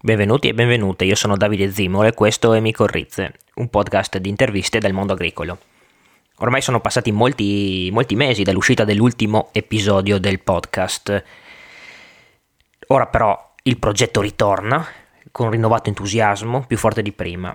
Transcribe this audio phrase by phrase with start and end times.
[0.00, 4.28] Benvenuti e benvenute, io sono Davide Zimolo e questo è Mico Rizze, un podcast di
[4.28, 5.58] interviste del mondo agricolo.
[6.36, 11.24] Ormai sono passati molti, molti mesi dall'uscita dell'ultimo episodio del podcast.
[12.86, 14.86] Ora però il progetto ritorna
[15.32, 17.52] con rinnovato entusiasmo, più forte di prima.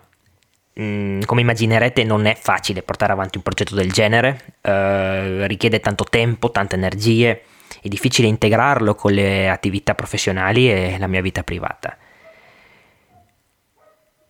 [0.82, 6.04] Mm, come immaginerete non è facile portare avanti un progetto del genere, eh, richiede tanto
[6.04, 7.44] tempo, tante energie,
[7.82, 11.98] è difficile integrarlo con le attività professionali e la mia vita privata.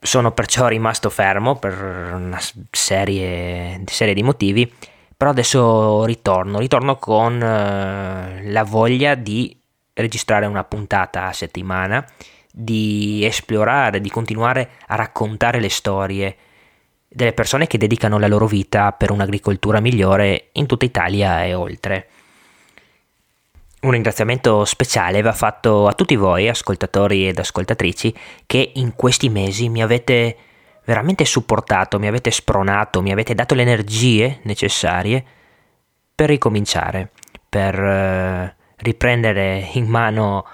[0.04, 1.74] Sono perciò rimasto fermo per
[2.14, 2.40] una
[2.72, 4.72] serie, serie di motivi,
[5.16, 9.58] però adesso ritorno, ritorno con uh, la voglia di
[9.94, 12.06] registrare una puntata a settimana,
[12.52, 16.36] di esplorare, di continuare a raccontare le storie
[17.08, 22.08] delle persone che dedicano la loro vita per un'agricoltura migliore in tutta Italia e oltre.
[23.84, 28.16] Un ringraziamento speciale va fatto a tutti voi, ascoltatori ed ascoltatrici,
[28.46, 30.38] che in questi mesi mi avete
[30.86, 35.22] veramente supportato, mi avete spronato, mi avete dato le energie necessarie
[36.16, 37.12] per ricominciare,
[37.50, 40.46] per uh, riprendere in mano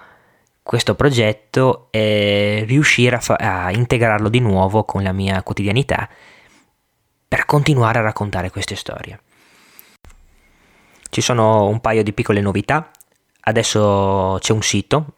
[0.64, 6.10] questo progetto e riuscire a, fa- a integrarlo di nuovo con la mia quotidianità
[7.28, 9.20] per continuare a raccontare queste storie.
[11.12, 12.90] Ci sono un paio di piccole novità
[13.42, 15.14] Adesso c'è un sito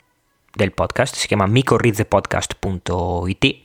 [0.53, 3.55] del podcast, si chiama micorrizzepodcast.it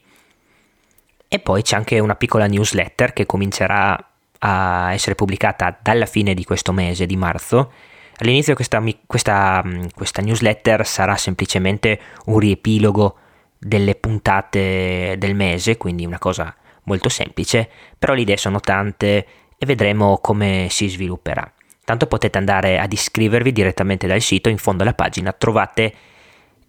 [1.29, 6.45] e poi c'è anche una piccola newsletter che comincerà a essere pubblicata dalla fine di
[6.45, 7.73] questo mese di marzo.
[8.19, 9.63] All'inizio questa, questa,
[9.95, 13.17] questa newsletter sarà semplicemente un riepilogo
[13.59, 17.69] delle puntate del mese, quindi una cosa molto semplice,
[17.99, 19.27] però le idee sono tante
[19.59, 21.51] e vedremo come si svilupperà.
[21.87, 25.95] Tanto potete andare ad iscrivervi direttamente dal sito, in fondo alla pagina trovate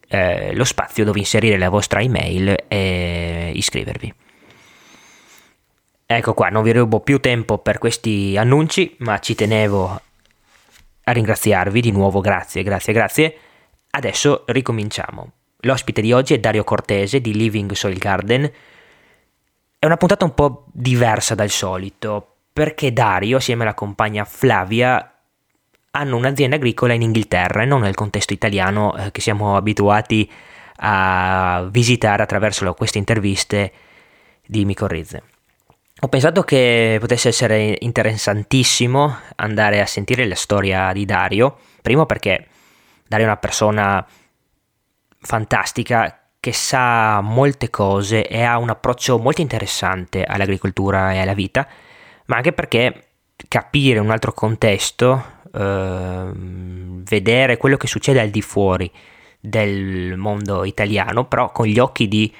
[0.07, 4.13] eh, lo spazio dove inserire la vostra email e iscrivervi.
[6.05, 10.01] Ecco qua, non vi rubo più tempo per questi annunci, ma ci tenevo
[11.03, 13.37] a ringraziarvi di nuovo, grazie, grazie, grazie.
[13.89, 15.31] Adesso ricominciamo.
[15.61, 18.43] L'ospite di oggi è Dario Cortese di Living Soil Garden.
[19.79, 25.16] È una puntata un po' diversa dal solito, perché Dario, assieme alla compagna Flavia,
[25.97, 30.29] hanno un'azienda agricola in Inghilterra e non nel contesto italiano eh, che siamo abituati
[30.77, 33.71] a visitare attraverso queste interviste
[34.45, 35.23] di Micorrizze.
[36.01, 42.47] Ho pensato che potesse essere interessantissimo andare a sentire la storia di Dario, primo perché
[43.07, 44.05] Dario è una persona
[45.19, 51.67] fantastica che sa molte cose e ha un approccio molto interessante all'agricoltura e alla vita,
[52.25, 53.07] ma anche perché
[53.47, 58.91] capire un altro contesto, eh, vedere quello che succede al di fuori
[59.39, 62.33] del mondo italiano, però con gli occhi di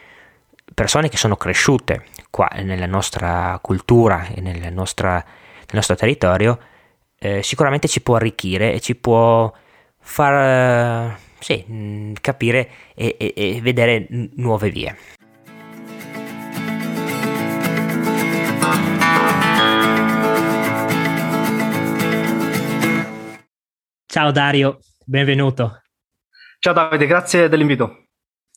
[0.73, 6.59] persone che sono cresciute qua nella nostra cultura e nel, nostra, nel nostro territorio,
[7.17, 9.51] eh, sicuramente ci può arricchire e ci può
[9.99, 14.95] far eh, sì, capire e, e, e vedere nuove vie.
[24.09, 25.81] Ciao Dario, benvenuto.
[26.59, 28.05] Ciao Davide, grazie dell'invito.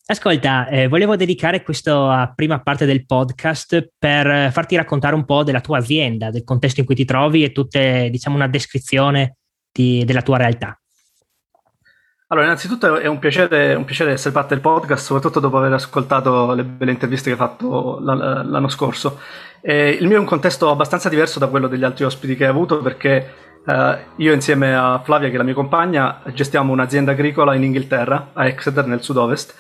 [0.07, 5.61] Ascolta, eh, volevo dedicare questa prima parte del podcast per farti raccontare un po' della
[5.61, 9.39] tua azienda, del contesto in cui ti trovi e tutte, diciamo, una descrizione
[9.73, 10.81] di, della tua realtà.
[12.29, 16.55] Allora, innanzitutto è un piacere, un piacere, essere parte del podcast, soprattutto dopo aver ascoltato
[16.55, 19.19] le belle interviste che hai fatto l'anno scorso.
[19.61, 22.51] Eh, il mio è un contesto abbastanza diverso da quello degli altri ospiti che hai
[22.51, 27.55] avuto perché Uh, io insieme a Flavia, che è la mia compagna, gestiamo un'azienda agricola
[27.55, 29.55] in Inghilterra, a Exeter, nel sud-ovest.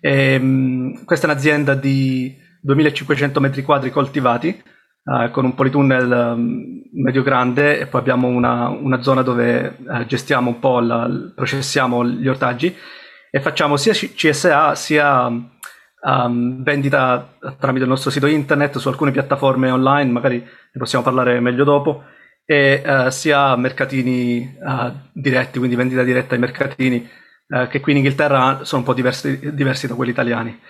[0.00, 4.62] E, um, questa è un'azienda di 2500 metri quadri coltivati,
[5.04, 10.06] uh, con un politunnel um, medio grande e poi abbiamo una, una zona dove uh,
[10.06, 12.74] gestiamo un po', la, processiamo gli ortaggi
[13.30, 19.70] e facciamo sia CSA sia um, vendita tramite il nostro sito internet su alcune piattaforme
[19.70, 22.04] online, magari ne possiamo parlare meglio dopo
[22.46, 27.08] e uh, sia mercatini uh, diretti, quindi vendita diretta ai mercatini,
[27.48, 30.60] uh, che qui in Inghilterra sono un po' diversi, diversi da quelli italiani.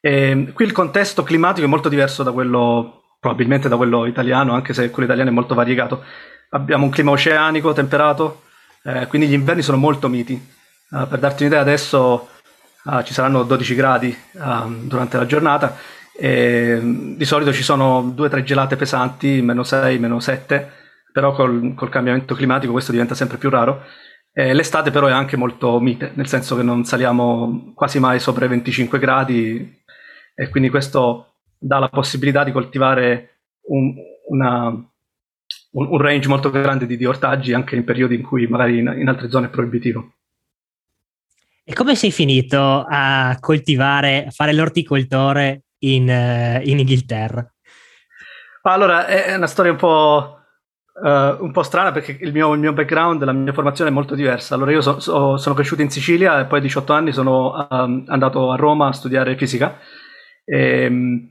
[0.00, 4.72] E, qui il contesto climatico è molto diverso da quello, probabilmente da quello italiano, anche
[4.72, 6.04] se quello italiano è molto variegato.
[6.50, 8.42] Abbiamo un clima oceanico, temperato,
[8.84, 10.54] eh, quindi gli inverni sono molto miti.
[10.88, 12.28] per darti un'idea, adesso
[13.02, 15.76] ci saranno 12 gradi ehm, durante la giornata
[16.16, 20.85] e di solito ci sono 2-3 gelate pesanti, meno 6, meno 7
[21.16, 23.84] però col, col, cambiamento climatico questo diventa sempre più raro.
[24.34, 28.44] Eh, l'estate però è anche molto mite, nel senso che non saliamo quasi mai sopra
[28.44, 29.82] i 25 gradi
[30.34, 33.94] e quindi questo dà la possibilità di coltivare un,
[34.28, 38.76] una, un, un range molto grande di, di, ortaggi anche in periodi in cui magari
[38.76, 40.16] in, in altre zone è proibitivo.
[41.64, 47.50] E come sei finito a coltivare, a fare l'orticoltore in, uh, in Inghilterra?
[48.64, 50.35] Allora, è una storia un po'
[50.98, 54.14] Uh, un po' strana perché il mio, il mio, background, la mia formazione è molto
[54.14, 54.54] diversa.
[54.54, 58.04] Allora, io so, so, sono cresciuto in Sicilia e poi a 18 anni sono um,
[58.06, 59.78] andato a Roma a studiare fisica.
[60.42, 61.28] E, ehm,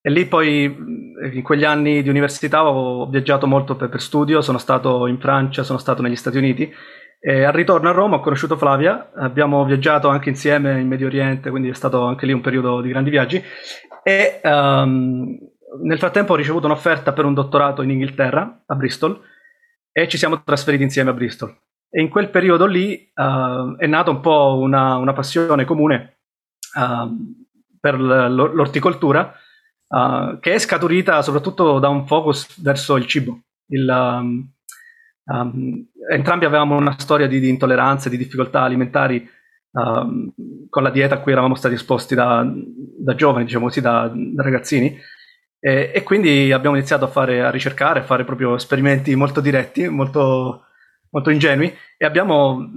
[0.00, 0.64] e, lì poi,
[1.32, 4.40] in quegli anni di università, ho viaggiato molto per, per, studio.
[4.40, 6.68] Sono stato in Francia, sono stato negli Stati Uniti.
[7.20, 9.12] E al ritorno a Roma ho conosciuto Flavia.
[9.14, 12.88] Abbiamo viaggiato anche insieme in Medio Oriente, quindi è stato anche lì un periodo di
[12.88, 13.40] grandi viaggi.
[14.02, 14.40] E.
[14.42, 15.38] Um,
[15.82, 19.20] nel frattempo ho ricevuto un'offerta per un dottorato in Inghilterra, a Bristol,
[19.92, 21.56] e ci siamo trasferiti insieme a Bristol.
[21.90, 26.18] E in quel periodo lì uh, è nata un po' una, una passione comune
[26.74, 27.34] uh,
[27.80, 29.32] per l'orticoltura,
[29.88, 33.40] uh, che è scaturita soprattutto da un focus verso il cibo.
[33.68, 34.50] Il, um,
[35.24, 39.36] um, entrambi avevamo una storia di, di intolleranze, di difficoltà alimentari
[39.70, 44.42] con la dieta a cui eravamo stati esposti da, da giovani, diciamo così, da, da
[44.42, 44.98] ragazzini.
[45.60, 49.88] E, e, quindi abbiamo iniziato a fare, a ricercare, a fare proprio esperimenti molto diretti,
[49.88, 50.66] molto,
[51.10, 52.70] molto ingenui e abbiamo,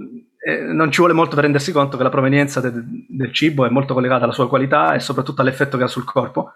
[0.44, 2.72] eh, non ci vuole molto per rendersi conto che la provenienza de,
[3.08, 6.54] del cibo è molto collegata alla sua qualità e soprattutto all'effetto che ha sul corpo.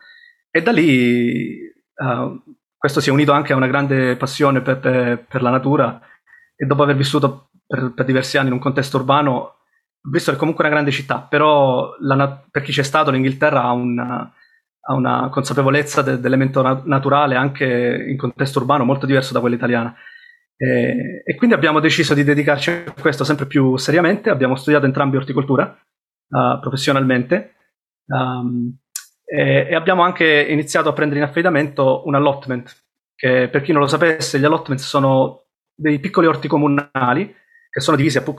[0.50, 1.60] E da lì
[1.96, 2.42] uh,
[2.76, 6.00] questo si è unito anche a una grande passione per, per, per la natura
[6.56, 9.58] e dopo aver vissuto per, per, diversi anni in un contesto urbano,
[10.10, 13.72] visto che è comunque una grande città, però la, per chi c'è stato l'Inghilterra ha
[13.72, 14.32] una
[14.88, 19.56] ha una consapevolezza de- dell'elemento na- naturale anche in contesto urbano molto diverso da quella
[19.56, 19.94] italiana.
[20.56, 24.30] E, e, quindi abbiamo deciso di dedicarci a questo sempre più seriamente.
[24.30, 25.76] Abbiamo studiato entrambi orticoltura
[26.28, 27.54] uh, professionalmente
[28.06, 28.74] um,
[29.24, 32.74] e, e, abbiamo anche iniziato a prendere in affidamento un allotment,
[33.14, 35.42] che per chi non lo sapesse, gli allotment sono
[35.74, 37.34] dei piccoli orti comunali
[37.68, 38.38] che sono divisi a po-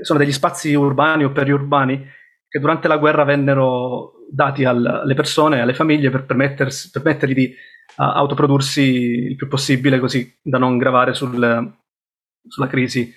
[0.00, 2.04] sono degli spazi urbani o periurbani
[2.52, 7.54] che durante la guerra vennero dati al, alle persone, alle famiglie per permettergli di
[7.96, 11.72] uh, autoprodursi il più possibile così da non gravare sul,
[12.46, 13.10] sulla crisi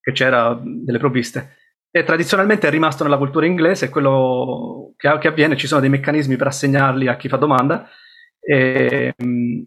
[0.00, 1.56] che c'era delle provviste.
[1.90, 6.36] E tradizionalmente è rimasto nella cultura inglese, quello che, che avviene, ci sono dei meccanismi
[6.36, 7.88] per assegnarli a chi fa domanda
[8.38, 9.12] e,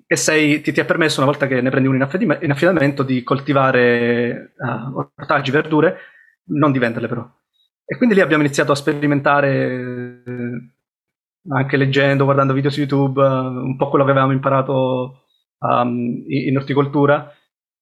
[0.08, 3.24] e sei, ti, ti, è permesso, una volta che ne prendi uno in, affidamento, di
[3.24, 5.98] coltivare uh, ortaggi, verdure,
[6.46, 7.30] non di venderle però.
[7.92, 10.24] E quindi lì abbiamo iniziato a sperimentare
[11.50, 15.26] anche leggendo, guardando video su YouTube, uh, un po' quello che avevamo imparato
[15.58, 17.30] um, in orticoltura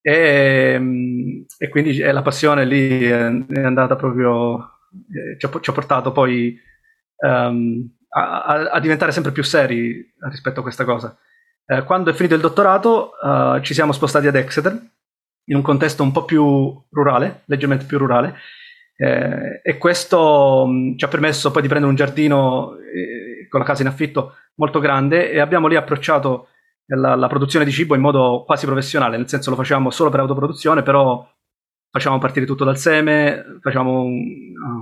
[0.02, 4.80] e, um, e, quindi la passione lì è, andata proprio,
[5.14, 6.58] eh, ci, ha, ci, ha, portato poi
[7.18, 11.16] um, a, a, diventare sempre più seri rispetto a questa cosa.
[11.68, 14.74] Eh, quando è finito il dottorato uh, ci siamo spostati ad Exeter,
[15.50, 18.38] in un contesto un po' più rurale, leggermente più rurale,
[19.02, 23.66] eh, e questo mh, ci ha permesso poi di prendere un giardino eh, con la
[23.66, 26.50] casa in affitto molto grande e abbiamo lì approcciato
[26.88, 30.20] la, la, produzione di cibo in modo quasi professionale, nel senso lo facciamo solo per
[30.20, 31.26] autoproduzione, però
[31.90, 34.22] facciamo partire tutto dal seme, facciamo un,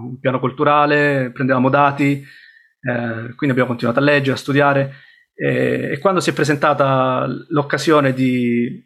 [0.02, 4.94] un piano culturale, prendevamo dati, eh, quindi abbiamo continuato a leggere, a studiare.
[5.36, 8.84] E, e quando si è presentata l'occasione di,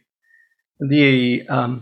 [0.76, 1.82] di um,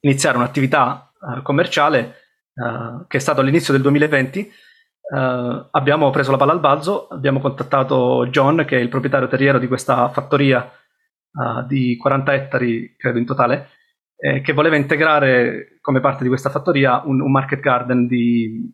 [0.00, 2.25] iniziare un'attività uh, commerciale,
[2.56, 7.08] uh, che è stato all'inizio del 2020, uh, eh, abbiamo preso la palla al balzo,
[7.08, 12.94] abbiamo contattato John, che è il proprietario terriero di questa fattoria uh, di 40 ettari,
[12.96, 13.68] credo in totale,
[14.16, 18.72] eh, che voleva integrare come parte di questa fattoria un, un market garden di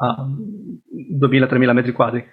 [0.00, 2.26] 2000-3000 metri quadri.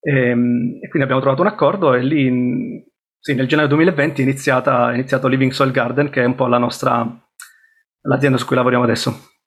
[0.00, 2.84] E, ehm, e, quindi abbiamo trovato un accordo e lì in,
[3.18, 6.46] sì, nel gennaio 2020 è, iniziata, è iniziato Living Soil Garden, che è un po'
[6.46, 7.06] la nostra
[8.02, 9.37] l'azienda su cui lavoriamo adesso.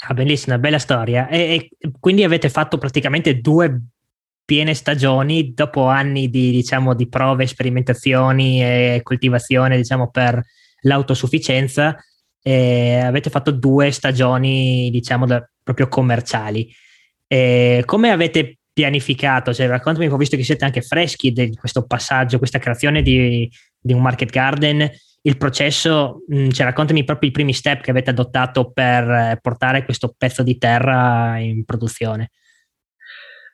[0.00, 1.28] Ah, bellissima, bella storia.
[1.28, 3.80] E, e, quindi avete fatto praticamente due
[4.44, 10.42] piene stagioni dopo anni di, diciamo, di prove, sperimentazioni e coltivazione, diciamo, per
[10.82, 11.96] l'autosufficienza.
[12.40, 16.72] Avete fatto due stagioni, diciamo, da, proprio commerciali.
[17.26, 19.52] E come avete pianificato?
[19.52, 23.50] Cioè, raccontami un po', visto che siete anche freschi di questo passaggio, questa creazione di,
[23.78, 24.90] di un market garden
[25.22, 29.38] il processo, mh, mm, cioè raccontami proprio i primi step che avete adottato per eh,
[29.40, 32.30] portare questo pezzo di terra in produzione.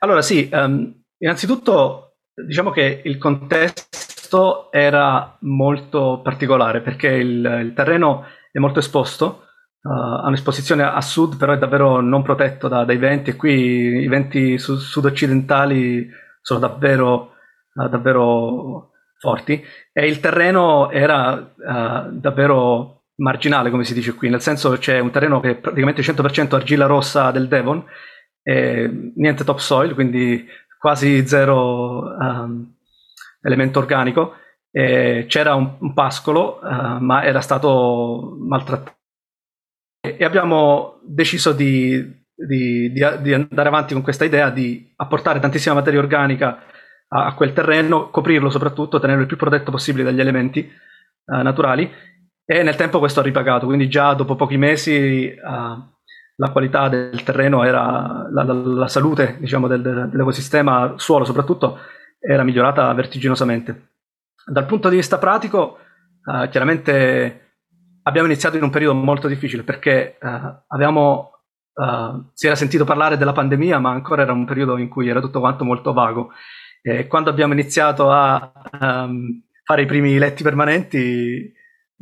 [0.00, 8.26] Allora sì, um, innanzitutto diciamo che il contesto era molto particolare perché il, il terreno
[8.52, 9.46] è molto esposto,
[9.80, 14.02] uh, ha un'esposizione a sud, però è davvero non protetto da, dai venti e qui
[14.02, 16.08] i venti su, sud-occidentali
[16.42, 17.32] sono davvero,
[17.74, 18.90] uh, davvero
[19.24, 24.98] forti e il terreno era uh, davvero marginale, come si dice qui, nel senso c'è
[24.98, 27.82] un terreno che è praticamente 100% argilla rossa del Devon,
[28.42, 30.46] e niente topsoil, quindi
[30.78, 32.74] quasi zero um,
[33.40, 34.34] elemento organico.
[34.70, 38.98] E c'era un, un pascolo, uh, ma era stato maltrattato.
[40.00, 41.94] E abbiamo deciso di,
[42.34, 46.64] di, di, di, andare avanti con questa idea di apportare tantissima materia organica
[47.14, 50.68] a, a, quel terreno, coprirlo soprattutto, tenerlo il più protetto possibile dagli elementi
[51.26, 51.90] uh, naturali.
[52.44, 55.92] E nel tempo questo ha ripagato, quindi già dopo pochi mesi uh,
[56.36, 61.78] la qualità del terreno era, la, la, la salute diciamo, del, dell'ecosistema, suolo soprattutto,
[62.18, 63.92] era migliorata vertiginosamente.
[64.44, 65.78] Dal punto di vista pratico,
[66.24, 67.40] uh, chiaramente
[68.02, 71.30] abbiamo iniziato in un periodo molto difficile perché uh, avevamo,
[71.74, 75.20] uh, si era sentito parlare della pandemia, ma ancora era un periodo in cui era
[75.20, 76.32] tutto quanto molto vago.
[76.86, 81.50] E quando abbiamo iniziato a um, fare i primi letti permanenti,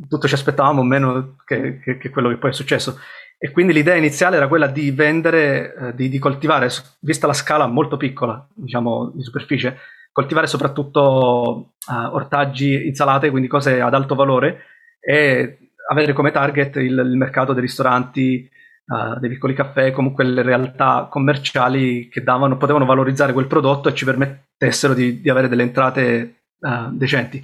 [0.09, 2.99] tutto ci aspettavamo meno che, che, che quello che poi è successo.
[3.37, 6.67] E quindi l'idea iniziale era quella di vendere, eh, di, di, coltivare,
[6.99, 9.77] vista la scala molto piccola, diciamo, di superficie,
[10.11, 14.63] coltivare soprattutto uh, ortaggi, insalate, quindi cose ad alto valore,
[14.99, 18.49] e avere come target il, il mercato dei ristoranti,
[18.85, 23.93] uh, dei piccoli caffè, comunque le realtà commerciali che davano, potevano valorizzare quel prodotto e
[23.93, 27.43] ci permettessero di, di avere delle entrate uh, decenti.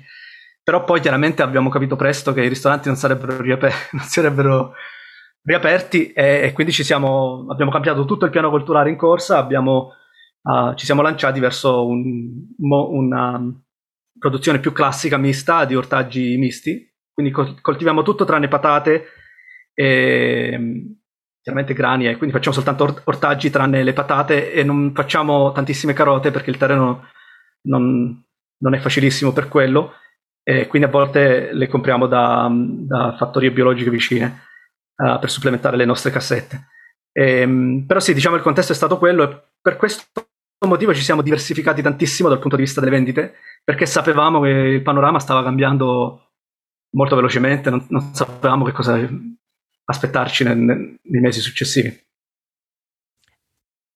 [0.64, 4.74] Però poi chiaramente abbiamo capito presto che i ristoranti non sarebbero, riaper- non sarebbero
[5.42, 9.94] riaperti e, e quindi siamo, abbiamo cambiato tutto il piano culturale in corsa, abbiamo,
[10.44, 13.42] uh, ci siamo lanciati verso un, una
[14.20, 19.06] produzione più classica mista di ortaggi misti, quindi coltiviamo tutto tranne patate
[19.74, 20.99] e
[21.42, 26.32] chiaramente grani e quindi facciamo soltanto ortaggi tranne le patate e non facciamo tantissime carote
[26.32, 27.08] perché il terreno
[27.68, 28.24] non,
[28.58, 29.94] non è facilissimo per quello
[30.44, 34.46] e quindi a volte le compriamo da, da fattorie biologiche vicine
[34.96, 36.70] uh, per supplementare le nostre cassette.
[37.12, 40.06] E, ehm, però sì, diciamo il contesto è stato quello e per questo
[40.68, 44.82] motivo ci siamo diversificati tantissimo dal punto di vista delle vendite, perché sapevamo che il
[44.82, 46.32] panorama stava cambiando
[46.96, 48.98] molto velocemente, non, non sapevamo che cosa
[49.90, 52.08] aspettarci nel, nel, nei mesi successivi.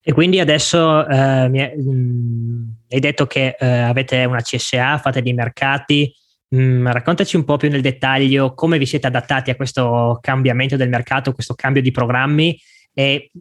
[0.05, 5.21] E quindi adesso eh, mi hai, mm, hai detto che eh, avete una CSA, fate
[5.21, 6.13] dei mercati,
[6.55, 10.89] Mm, raccontaci un po' più nel dettaglio come vi siete adattati a questo cambiamento del
[10.89, 12.59] mercato, questo cambio di programmi
[12.93, 13.31] e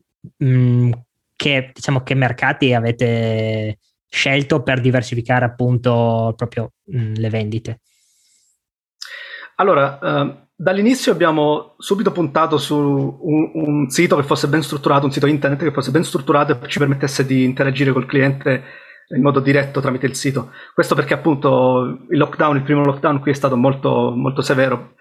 [0.43, 0.93] mm,
[1.37, 3.79] che, diciamo, che mercati avete
[4.09, 7.81] scelto per diversificare appunto proprio mm, le vendite.
[9.57, 15.11] Allora, eh, dall'inizio abbiamo subito puntato su un, un, sito che fosse ben strutturato, un
[15.11, 18.63] sito internet che fosse ben strutturato e ci permettesse di interagire col cliente
[19.09, 20.53] in modo diretto tramite il sito.
[20.73, 24.95] Questo perché appunto il lockdown, il primo lockdown qui è stato molto, molto severo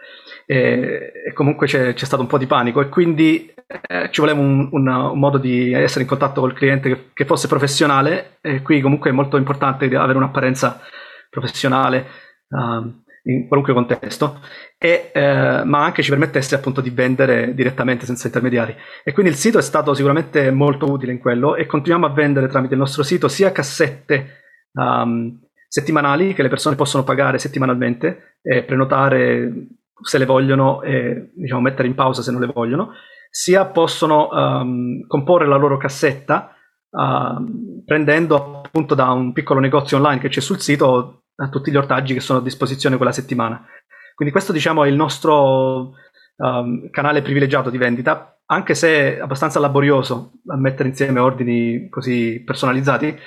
[0.48, 3.54] e, e comunque c'è, c'è, stato un po' di panico e quindi
[3.88, 7.26] eh, ci voleva un, un, un, modo di essere in contatto col cliente che, che,
[7.26, 10.82] fosse professionale e qui comunque è molto importante avere un'apparenza
[11.30, 12.08] professionale.
[12.50, 14.40] Um, in qualunque contesto,
[14.78, 18.76] e, eh, ma anche ci permettesse appunto di vendere direttamente senza intermediari.
[19.04, 22.48] E quindi il sito è stato sicuramente molto utile in quello e continuiamo a vendere
[22.48, 24.42] tramite il nostro sito sia cassette
[24.74, 29.68] um, settimanali che le persone possono pagare settimanalmente e prenotare
[30.02, 32.94] se le vogliono e diciamo, mettere in pausa se non le vogliono,
[33.30, 36.56] sia possono um, comporre la loro cassetta
[36.90, 41.76] uh, prendendo appunto da un piccolo negozio online che c'è sul sito a tutti gli
[41.76, 43.66] ortaggi che sono a disposizione quella settimana.
[44.14, 45.94] Quindi questo diciamo è il nostro
[46.36, 53.18] um, canale privilegiato di vendita, anche se abbastanza laborioso a mettere insieme ordini così personalizzati,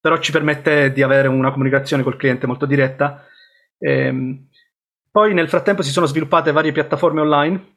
[0.00, 3.24] però ci permette di avere una comunicazione col cliente molto diretta.
[3.78, 4.48] E, ehm,
[5.10, 7.72] poi nel frattempo si sono sviluppate varie piattaforme online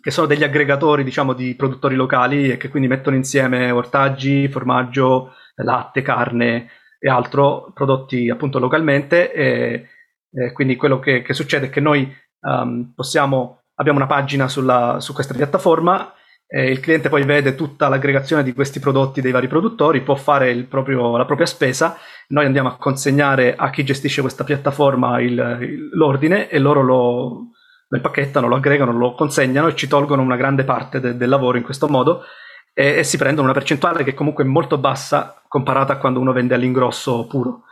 [0.00, 5.34] che sono degli aggregatori diciamo di produttori locali e che quindi mettono insieme ortaggi, formaggio,
[5.56, 6.68] latte, carne,
[7.00, 9.88] e altro prodotti appunto localmente e,
[10.30, 15.00] e quindi quello che, che, succede è che noi um, possiamo, abbiamo una pagina sulla,
[15.00, 16.14] su questa piattaforma
[16.52, 21.16] il cliente poi vede tutta l'aggregazione di questi prodotti dei vari produttori, può fare proprio,
[21.16, 21.96] la propria spesa,
[22.28, 27.50] noi andiamo a consegnare a chi gestisce questa piattaforma il, il, l'ordine e loro lo,
[27.86, 31.56] lo impacchettano, lo aggregano, lo consegnano e ci tolgono una grande parte de, del lavoro
[31.56, 32.24] in questo modo
[32.72, 36.32] e, e, si prendono una percentuale che comunque è molto bassa comparata a quando uno
[36.32, 37.64] vende all'ingrosso puro.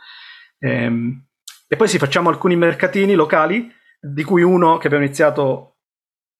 [0.59, 1.25] Ehm,
[1.67, 5.75] e poi si facciamo alcuni mercatini locali, di cui uno che abbiamo iniziato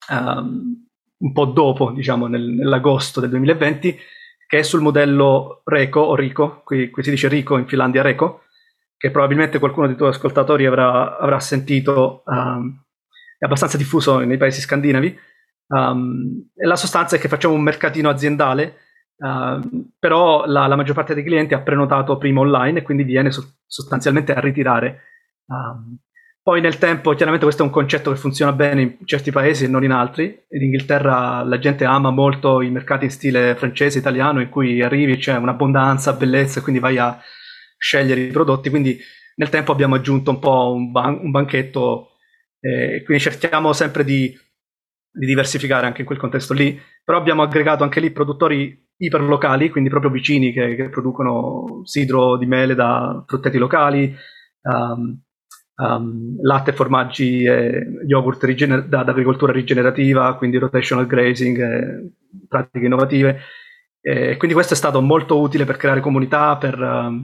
[0.09, 0.87] um,
[1.17, 3.97] un po' dopo, diciamo nel, nell'agosto del 2020,
[4.47, 8.45] che è sul modello Reco o Rico, qui, qui si dice Rico in Finlandia Reco,
[8.97, 12.83] che probabilmente qualcuno dei tuoi ascoltatori avrà, avrà sentito, um,
[13.37, 15.17] è abbastanza diffuso nei paesi scandinavi.
[15.69, 18.77] Um, la sostanza è che facciamo un mercatino aziendale,
[19.17, 19.59] uh,
[19.99, 23.57] però la, la, maggior parte dei clienti ha prenotato prima online e quindi viene so-
[23.65, 25.01] sostanzialmente a ritirare.
[25.45, 25.97] Um,
[26.41, 29.67] poi nel tempo, chiaramente questo è un concetto che funziona bene in certi paesi e
[29.67, 30.45] non in altri.
[30.49, 35.17] In Inghilterra la gente ama molto i mercati in stile francese, italiano, in cui arrivi,
[35.17, 37.19] c'è un'abbondanza, bellezza, e quindi vai a
[37.77, 38.71] scegliere i prodotti.
[38.71, 38.97] Quindi
[39.35, 42.13] nel tempo abbiamo aggiunto un po' un, ban- un banchetto,
[42.59, 44.35] eh, quindi cerchiamo sempre di,
[45.19, 46.79] di, diversificare anche in quel contesto lì.
[47.03, 52.45] Però abbiamo aggregato anche lì produttori iperlocali, quindi proprio vicini che, che producono sidro di
[52.45, 54.15] mele da frutteti locali.
[54.61, 55.21] Um,
[55.79, 62.11] um, latte, formaggi e yogurt rigener- da, da, agricoltura rigenerativa, quindi rotational grazing,
[62.47, 63.39] pratiche innovative.
[64.01, 67.21] E quindi questo è stato molto utile per creare comunità, per, um,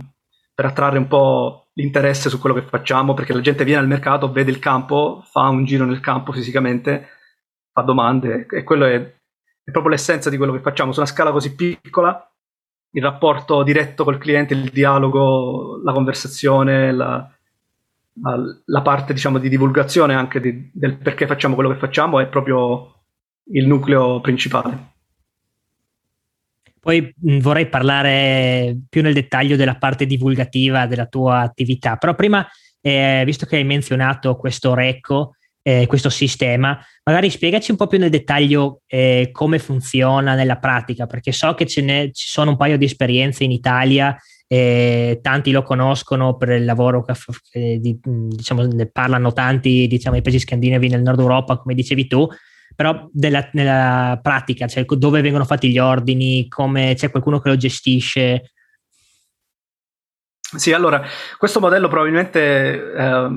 [0.54, 4.32] per, attrarre un po' l'interesse su quello che facciamo, perché la gente viene al mercato,
[4.32, 7.08] vede il campo, fa un giro nel campo fisicamente,
[7.76, 10.94] fa domande e quello è, è proprio l'essenza di quello che facciamo.
[10.94, 12.26] Su una scala così piccola,
[12.92, 17.30] il rapporto diretto col cliente, il dialogo, la conversazione, la,
[18.66, 23.02] la parte diciamo di divulgazione anche di, del perché facciamo quello che facciamo è proprio
[23.52, 24.94] il nucleo principale.
[26.80, 32.48] Poi vorrei parlare più nel dettaglio della parte divulgativa della tua attività, però prima,
[32.80, 35.36] eh, visto che hai menzionato questo RECO,
[35.68, 41.08] eh, questo sistema, magari spiegaci un po' più nel dettaglio eh, come funziona nella pratica,
[41.08, 44.16] perché so che ce ne, ci sono un paio di esperienze in Italia
[44.48, 47.14] eh, tanti lo conoscono per il lavoro che,
[47.50, 52.28] che diciamo, ne parlano tanti diciamo, i paesi scandinavi nel nord Europa, come dicevi tu,
[52.76, 57.58] però della, nella pratica, cioè dove vengono fatti gli ordini, come c'è qualcuno che lo
[57.58, 58.52] gestisce.
[60.54, 61.02] Sì, allora,
[61.38, 63.30] questo modello probabilmente eh,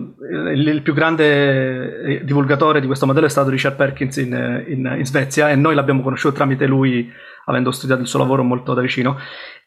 [0.53, 4.95] il, il, più grande eh, divulgatore di questo modello è stato Richard Perkins in, in,
[4.99, 7.11] in Svezia e noi l'abbiamo conosciuto tramite lui,
[7.47, 9.19] avendo studiato il suo lavoro molto da vicino.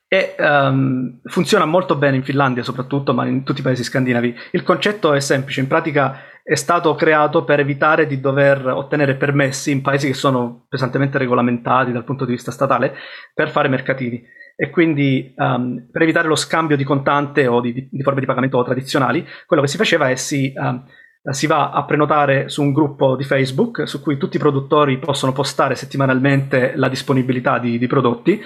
[0.07, 4.35] E um, funziona molto bene in Finlandia soprattutto, ma in tutti i paesi scandinavi.
[4.51, 9.71] Il concetto è semplice, in pratica è stato creato per evitare di dover ottenere permessi
[9.71, 12.93] in paesi che sono pesantemente regolamentati dal punto di vista statale
[13.33, 14.21] per fare mercatini.
[14.55, 18.61] E quindi um, per evitare lo scambio di contante o di, di, forme di pagamento
[18.63, 20.83] tradizionali, quello che si faceva è si, um,
[21.31, 25.31] si va a prenotare su un gruppo di Facebook su cui tutti i produttori possono
[25.31, 28.41] postare settimanalmente la disponibilità di, di prodotti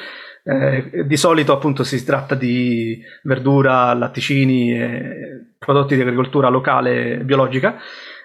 [0.47, 7.77] eh, di solito appunto si tratta di verdura, latticini, e prodotti di agricoltura locale biologica.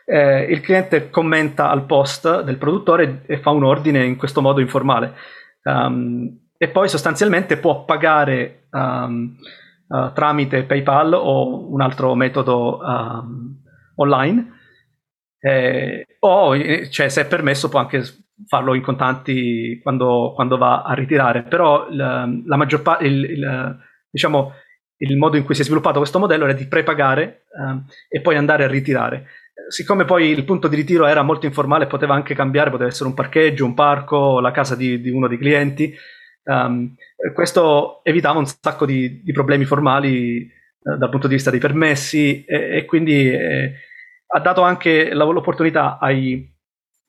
[0.05, 4.61] Eh, il cliente commenta al post del produttore e fa un ordine in questo modo
[4.61, 5.14] informale.
[5.62, 9.35] Um, e poi sostanzialmente può pagare um,
[9.88, 13.62] uh, tramite PayPal o un altro metodo um,
[13.94, 14.59] online.
[15.40, 16.55] Eh, o
[16.90, 18.03] cioè, se è permesso può anche
[18.46, 23.79] farlo in contanti quando, quando va a ritirare, però la, la maggior parte, il, il,
[24.11, 24.53] diciamo,
[24.99, 28.37] il modo in cui si è sviluppato questo modello era di prepagare um, e poi
[28.37, 29.29] andare a ritirare.
[29.70, 33.14] Siccome poi il punto di ritiro era molto informale, poteva anche cambiare, poteva essere un
[33.14, 35.96] parcheggio, un parco, la casa di, di uno dei clienti,
[36.44, 36.94] um,
[37.35, 40.50] questo evitava un sacco di, di problemi formali
[40.81, 43.74] uh, dal punto di vista dei permessi e, e quindi eh,
[44.26, 46.50] ha dato anche l'opportunità ai,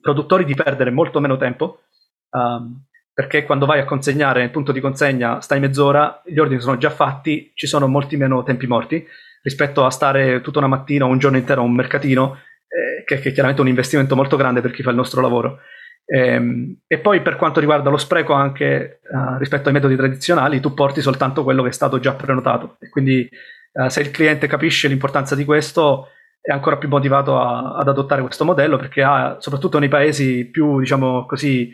[0.02, 1.84] produttori di perdere molto meno tempo,
[2.32, 6.78] um, perché quando vai a consegnare nel punto di consegna stai mezz'ora, gli ordini sono
[6.78, 9.06] già fatti, ci sono molti meno tempi morti
[9.44, 13.20] rispetto a stare tutta una mattina o un giorno intero a un mercatino, eh, che,
[13.20, 15.60] che, è chiaramente un investimento molto grande per chi fa il nostro lavoro.
[16.06, 20.60] E, ehm, e poi per quanto riguarda lo spreco anche uh, rispetto ai metodi tradizionali,
[20.60, 23.30] tu porti soltanto quello che è stato già prenotato e quindi
[23.74, 26.10] uh, se il cliente capisce l'importanza di questo,
[26.42, 30.80] è ancora più motivato a, ad adottare questo modello perché ha, soprattutto nei paesi più,
[30.80, 31.72] diciamo così,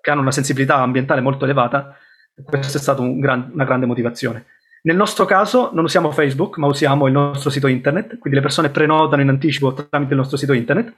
[0.00, 1.96] che hanno una sensibilità ambientale molto elevata,
[2.44, 4.46] questa è stata un gran, una grande motivazione.
[4.82, 8.68] Nel nostro caso non usiamo Facebook, ma usiamo il nostro sito internet, quindi le persone
[8.68, 10.94] prenotano in anticipo tramite il nostro sito internet.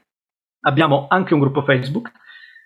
[0.66, 2.10] Abbiamo anche un gruppo Facebook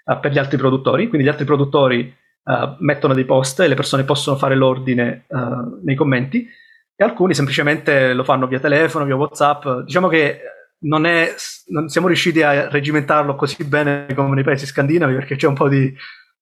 [0.05, 3.75] uh, per gli altri produttori, quindi gli altri produttori uh, mettono dei post e le
[3.75, 6.47] persone possono fare l'ordine uh, nei commenti.
[6.95, 9.67] E alcuni semplicemente lo fanno via telefono, via WhatsApp.
[9.85, 10.41] Diciamo che
[10.83, 11.35] non, è,
[11.69, 15.69] non siamo riusciti a regimentarlo così bene come nei paesi scandinavi perché c'è un po'
[15.69, 15.93] di,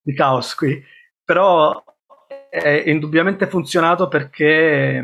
[0.00, 0.82] di caos qui,
[1.24, 1.82] però
[2.50, 5.02] è indubbiamente funzionato perché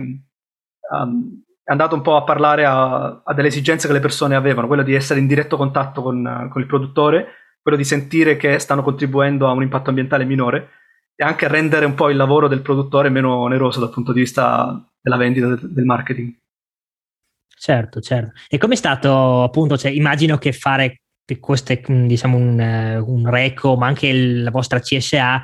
[0.91, 4.67] um, è andato un po' a parlare a, a, delle esigenze che le persone avevano,
[4.67, 7.27] quella di essere in diretto contatto con, con il produttore,
[7.67, 10.69] quello di sentire che stanno contribuendo a un impatto ambientale minore
[11.17, 14.89] e anche rendere un po' il lavoro del produttore meno oneroso dal punto di vista
[15.01, 16.33] della vendita del marketing.
[17.59, 18.35] Certo, certo.
[18.49, 21.01] E com'è stato appunto, cioè, immagino che fare
[21.41, 25.43] questo è diciamo un, un reco, ma anche il, la vostra CSA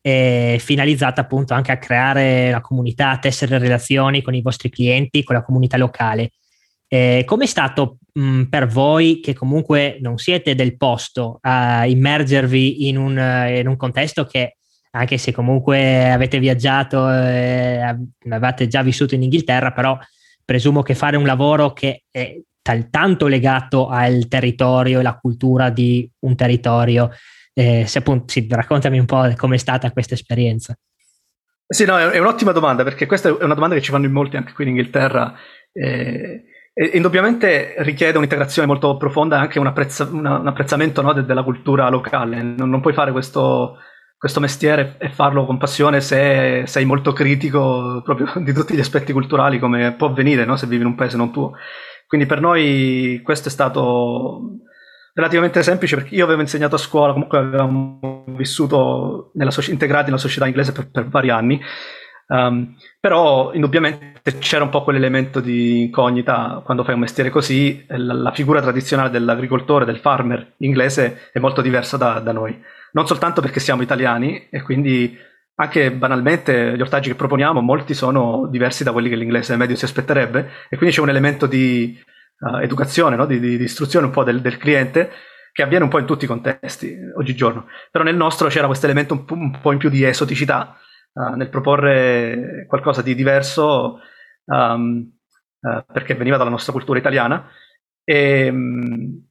[0.00, 5.22] è finalizzata appunto anche a creare la comunità, a tessere relazioni con i vostri clienti,
[5.22, 6.32] con la comunità locale.
[6.88, 12.88] Eh, Come è stato mh, per voi che comunque non siete del posto a immergervi
[12.88, 14.56] in un, in un contesto che
[14.94, 17.96] anche se comunque avete viaggiato eh,
[18.28, 19.98] avete già vissuto in Inghilterra, però
[20.44, 25.70] presumo che fare un lavoro che è tal, tanto legato al territorio e la cultura
[25.70, 27.10] di un territorio,
[27.54, 30.76] eh, se appunto, sì, raccontami un po' com'è stata questa esperienza.
[31.66, 34.36] Sì, no, è un'ottima domanda perché questa è una domanda che ci fanno in molti
[34.36, 35.34] anche qui in Inghilterra.
[35.72, 36.44] Eh,
[36.74, 41.24] e, indubbiamente richiede un'integrazione molto profonda e anche un, apprezza, una, un apprezzamento no, de,
[41.24, 42.42] della cultura locale.
[42.42, 43.78] Non, non, puoi fare questo,
[44.16, 49.12] questo mestiere e farlo con passione se sei molto critico proprio di tutti gli aspetti
[49.12, 51.52] culturali, come può avvenire no, se vivi in un paese non tuo.
[52.06, 54.58] Quindi per noi questo è stato
[55.14, 60.46] relativamente semplice perché io avevo insegnato a scuola, comunque avevamo vissuto nella, integrati nella società
[60.46, 61.60] inglese per, per vari anni
[62.32, 68.12] Um, però indubbiamente c'era un po' quell'elemento di incognita quando fai un mestiere così, la,
[68.12, 72.56] la figura tradizionale dell'agricoltore, del farmer inglese è molto diversa da, da, noi,
[72.92, 75.18] non soltanto perché siamo italiani e quindi
[75.56, 79.84] anche banalmente gli ortaggi che proponiamo, molti sono diversi da quelli che l'inglese medio si
[79.84, 80.50] aspetterebbe.
[80.68, 82.00] E quindi c'è un elemento di
[82.38, 83.26] uh, educazione, no?
[83.26, 85.10] di, di, di, istruzione un po' del, del cliente
[85.50, 89.12] che avviene un po' in tutti i contesti oggigiorno, però nel nostro c'era questo elemento
[89.12, 90.76] un un po' in più di esoticità
[91.12, 94.00] uh, nel proporre qualcosa di diverso
[94.44, 95.10] um,
[95.60, 97.48] uh, perché veniva dalla nostra cultura italiana
[98.04, 99.26] e, um,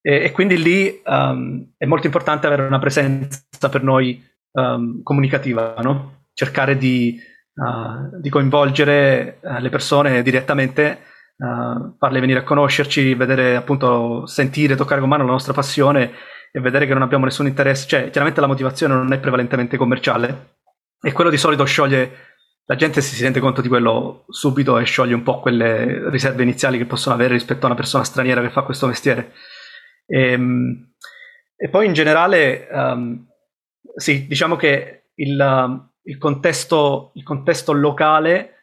[0.00, 4.24] e, e quindi lì um, è molto importante avere una presenza per noi
[5.04, 6.24] comunicativa, no?
[6.32, 7.16] cercare di,
[7.54, 10.98] uh, di, coinvolgere le persone direttamente,
[11.36, 16.10] farle venire a conoscerci, vedere appunto, sentire, toccare con mano la nostra passione
[16.50, 20.57] e vedere che non abbiamo nessun interesse, cioè chiaramente la motivazione non è prevalentemente commerciale,
[21.00, 22.26] e quello di solito scioglie,
[22.64, 26.76] la gente si rende conto di quello subito e scioglie un po' quelle riserve iniziali
[26.76, 29.32] che possono avere rispetto a una persona straniera che fa questo mestiere.
[30.06, 30.92] E, ehm,
[31.56, 33.26] e poi in generale, um,
[33.96, 38.54] sì, diciamo che il, il, contesto, il contesto, locale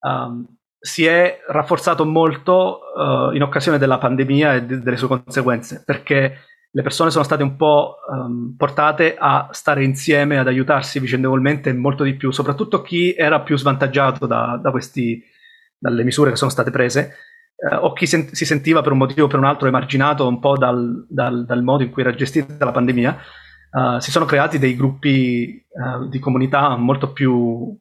[0.00, 0.46] um,
[0.78, 6.38] si è rafforzato molto uh, in occasione della pandemia e de- delle sue conseguenze, perché
[6.70, 12.04] le persone sono state un po' um, portate a stare insieme, ad aiutarsi vicendevolmente molto
[12.04, 15.22] di più, soprattutto chi era più svantaggiato da, da questi,
[15.78, 17.14] dalle misure che sono state prese,
[17.56, 20.38] eh, o chi sen- si sentiva per un motivo o per un altro emarginato un
[20.40, 23.18] po' dal, dal, dal modo in cui era gestita la pandemia.
[23.70, 27.76] Uh, si sono creati dei gruppi uh, di comunità molto più,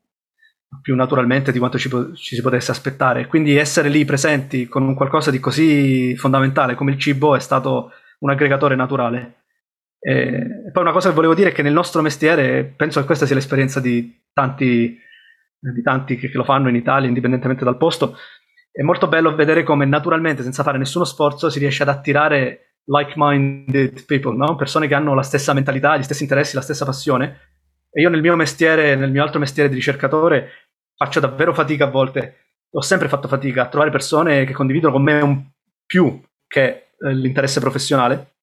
[0.81, 3.27] più naturalmente di quanto ci, po- ci, si potesse aspettare.
[3.27, 7.91] Quindi essere lì presenti con un qualcosa di così fondamentale come il cibo è stato
[8.19, 9.43] un aggregatore naturale.
[9.99, 13.25] E poi una cosa che volevo dire è che nel nostro mestiere, penso che questa
[13.25, 14.97] sia l'esperienza di tanti,
[15.59, 18.15] di tanti che, lo fanno in Italia, indipendentemente dal posto,
[18.71, 24.05] è molto bello vedere come naturalmente, senza fare nessuno sforzo, si riesce ad attirare like-minded
[24.05, 24.55] people, no?
[24.55, 27.39] persone che hanno la stessa mentalità, gli stessi interessi, la stessa passione.
[27.89, 30.49] E io nel mio mestiere, nel mio altro mestiere di ricercatore,
[30.95, 32.35] faccio davvero fatica a volte,
[32.69, 35.43] ho sempre fatto fatica a trovare persone che condividono con me un
[35.85, 38.35] più che l'interesse professionale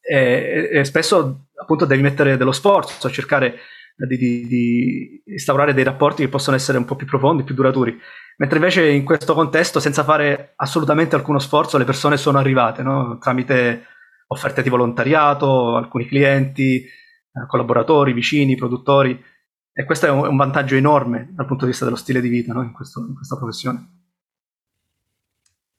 [0.00, 3.58] e, e, spesso appunto devi mettere dello sforzo a cercare
[3.96, 7.98] di, di, di, instaurare dei rapporti che possono essere un po' più profondi, più duraturi.
[8.36, 13.16] Mentre invece in questo contesto, senza fare assolutamente alcuno sforzo, le persone sono arrivate no?
[13.18, 13.86] tramite
[14.28, 19.18] offerte di volontariato, alcuni clienti, eh, collaboratori, vicini, produttori.
[19.72, 22.62] E questo è un, vantaggio enorme dal punto di vista dello stile di vita no?
[22.62, 23.95] in, questo, in questa professione.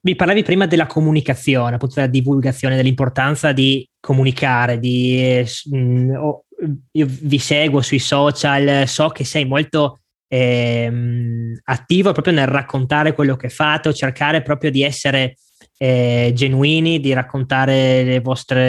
[0.08, 6.46] Mi parlavi prima della comunicazione, appunto della divulgazione, dell'importanza di comunicare, di, mh, mm, oh,
[6.94, 10.90] io vi seguo sui social, so che sei molto eh,
[11.62, 15.36] attivo proprio nel raccontare quello che fate o cercare proprio di essere
[15.78, 18.62] eh, genuini, di raccontare il vostro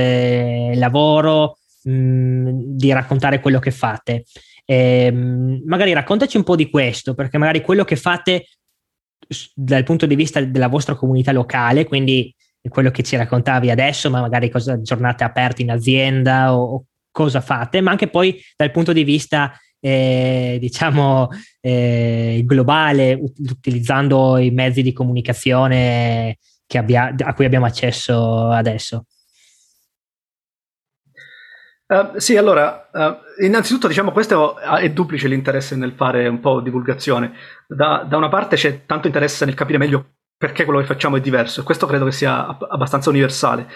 [0.75, 4.25] lavoro, mh, mm, di raccontare quello che fate.
[4.65, 8.49] Eh, magari raccontaci un po' di questo, perché magari quello che fate
[9.55, 12.35] dal punto di vista della vostra comunità locale, quindi
[12.69, 17.41] quello che ci raccontavi adesso, ma magari cosa, giornate aperte in azienda o, o cosa
[17.41, 21.29] fate, ma anche poi dal punto di vista eh, diciamo
[21.61, 26.37] eh, globale, utilizzando i mezzi di comunicazione
[26.77, 29.05] abbia, a cui abbiamo accesso adesso.
[31.91, 37.33] Uh, sì, allora, uh, innanzitutto diciamo questo è duplice l'interesse nel fare un po' divulgazione.
[37.67, 41.21] Da, da, una parte c'è tanto interesse nel capire meglio perché quello che facciamo è
[41.21, 43.67] diverso e questo credo che sia abbastanza universale.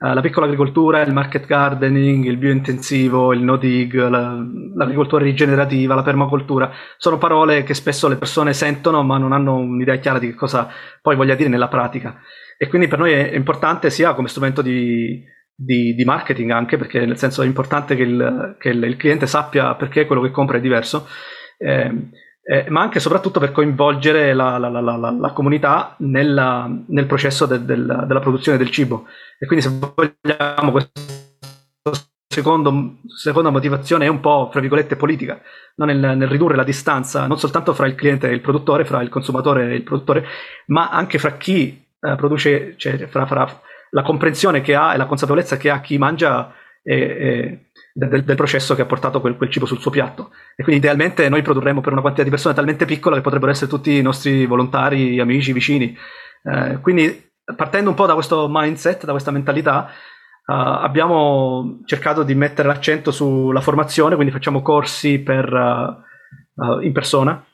[0.00, 4.36] Uh, la piccola agricoltura, il market gardening, il biointensivo, il no-dig, la,
[4.74, 9.94] l'agricoltura rigenerativa, la permacultura, sono parole che spesso le persone sentono ma non hanno un'idea
[9.96, 10.68] chiara di che cosa
[11.00, 12.20] poi voglia dire nella pratica.
[12.58, 17.04] E quindi per noi è importante sia come strumento di di, di, marketing anche, perché
[17.04, 20.60] nel senso è importante che il, che il, cliente sappia perché quello che compra è
[20.60, 21.06] diverso,
[21.58, 22.08] eh,
[22.42, 27.44] eh, ma anche e soprattutto per coinvolgere la, la, la, la comunità nella, nel processo
[27.44, 29.06] de, del, della produzione del cibo.
[29.38, 30.72] E quindi se vogliamo
[32.26, 35.40] secondo, seconda motivazione è un po', fra virgolette, politica,
[35.76, 35.84] no?
[35.84, 39.10] nel, nel, ridurre la distanza non soltanto fra il cliente e il produttore, fra il
[39.10, 40.24] consumatore e il produttore,
[40.66, 45.06] ma anche fra chi eh, produce, cioè fra, fra la comprensione che ha e la
[45.06, 47.58] consapevolezza che ha chi mangia è, è
[47.92, 50.30] del, del, processo che ha portato quel, quel, cibo sul suo piatto.
[50.56, 53.70] E quindi idealmente noi produrremo per una quantità di persone talmente piccola che potrebbero essere
[53.70, 55.96] tutti i nostri volontari, amici, vicini.
[56.42, 59.90] Eh, quindi partendo un po' da questo mindset, da questa mentalità,
[60.50, 66.90] Uh, abbiamo cercato di mettere l'accento sulla formazione, quindi facciamo corsi per, uh, uh, in
[66.92, 67.44] persona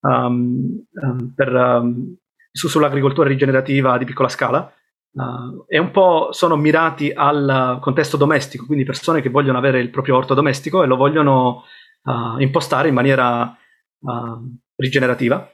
[0.00, 2.16] um, um, per, um,
[2.50, 4.72] su, sull'agricoltura rigenerativa di piccola scala
[5.12, 9.90] Uh, e un po' sono mirati al contesto domestico, quindi persone che vogliono avere il
[9.90, 11.64] proprio orto domestico e lo vogliono
[12.04, 13.56] uh, impostare in maniera
[13.98, 15.52] uh, rigenerativa.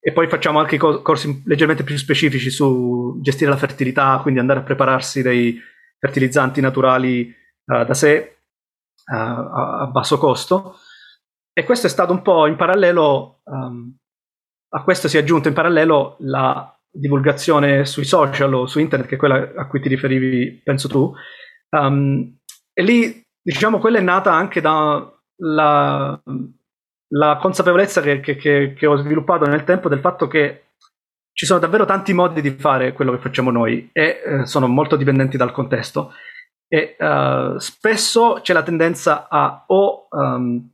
[0.00, 4.58] E poi facciamo anche co- corsi leggermente più specifici su gestire la fertilità, quindi andare
[4.58, 5.60] a prepararsi dei
[5.98, 7.32] fertilizzanti naturali
[7.64, 8.38] da sé
[9.04, 10.78] a, a, basso costo.
[11.52, 13.96] E questo è stato un po' in parallelo, um,
[14.70, 19.14] a questo si è aggiunto in parallelo la divulgazione sui social o su internet, che
[19.14, 21.12] è quella a cui ti riferivi, penso tu.
[21.70, 22.36] Um,
[22.72, 26.22] e lì, diciamo, quella è nata anche dalla
[27.14, 30.68] la consapevolezza che, che, che, ho sviluppato nel tempo del fatto che
[31.32, 34.96] ci sono davvero tanti modi di fare quello che facciamo noi e eh, sono molto
[34.96, 36.12] dipendenti dal contesto.
[36.68, 40.70] E uh, spesso c'è la tendenza a o um,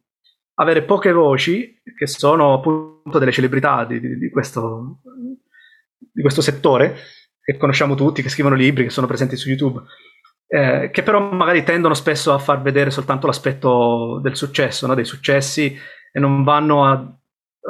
[0.54, 5.00] avere poche voci, che sono appunto delle celebrità di, di, di questo
[5.98, 6.96] di questo settore,
[7.42, 9.82] che conosciamo tutti, che scrivono libri, che sono presenti su YouTube,
[10.46, 14.94] eh, che però magari tendono spesso a far vedere soltanto l'aspetto del successo, no?
[14.94, 15.76] dei successi,
[16.12, 16.92] e non vanno a,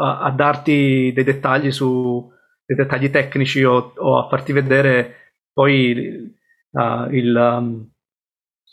[0.01, 2.31] a, a darti dei dettagli su
[2.65, 6.35] dei dettagli tecnici o, o a farti vedere poi
[6.71, 7.91] uh, il, um,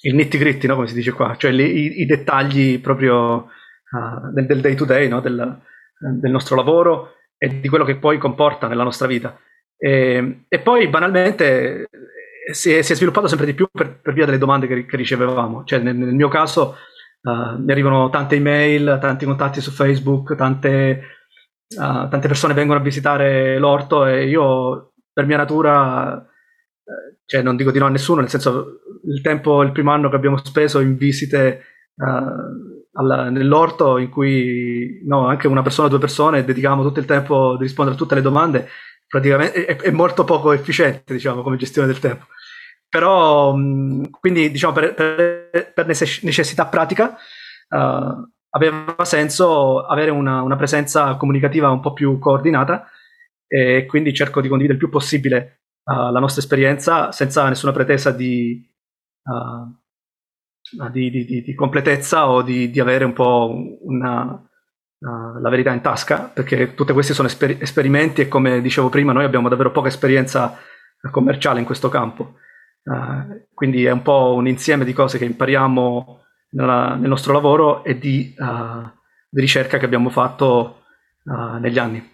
[0.01, 0.75] il nitty gritty, no?
[0.75, 5.07] come si dice qua, cioè li, i, i, dettagli proprio uh, del, day to day,
[5.07, 9.37] del nostro lavoro e di quello che poi comporta nella nostra vita.
[9.77, 11.89] E, e poi banalmente
[12.51, 14.97] si è, si è, sviluppato sempre di più per, per via delle domande che, che
[14.97, 15.63] ricevevamo.
[15.63, 16.77] Cioè, nel, nel mio caso
[17.21, 21.01] uh, mi arrivano tante email, tanti contatti su Facebook, tante,
[21.77, 27.55] uh, tante persone vengono a visitare l'orto e io per mia natura, uh, cioè non
[27.55, 30.79] dico di no a nessuno, nel senso il tempo, il primo anno che abbiamo speso
[30.79, 31.63] in visite
[32.97, 37.55] alla, nell'orto in cui no, anche una persona o due persone dedicavamo tutto il tempo
[37.57, 38.67] di rispondere a tutte le domande
[39.07, 42.25] praticamente è, è molto poco efficiente, diciamo, come gestione del tempo.
[42.89, 47.15] Però, quindi, diciamo, per, per, per necessità pratica,
[47.69, 52.87] uh, aveva senso avere una, una, presenza comunicativa un po' più coordinata
[53.47, 58.11] e quindi cerco di condividere il più possibile uh, la nostra esperienza senza nessuna pretesa
[58.11, 58.65] di,
[59.23, 59.84] uh,
[60.91, 66.31] di, di, di completezza o di, avere un po' una, uh, la verità in tasca,
[66.33, 70.57] perché tutti questi sono esper- esperimenti e come dicevo prima noi abbiamo davvero poca esperienza
[71.11, 72.35] commerciale in questo campo.
[72.83, 77.83] Uh, quindi è un po' un insieme di cose che impariamo nella, nel nostro lavoro
[77.83, 78.89] e di, uh,
[79.29, 80.81] di, ricerca che abbiamo fatto
[81.25, 82.07] negli anni.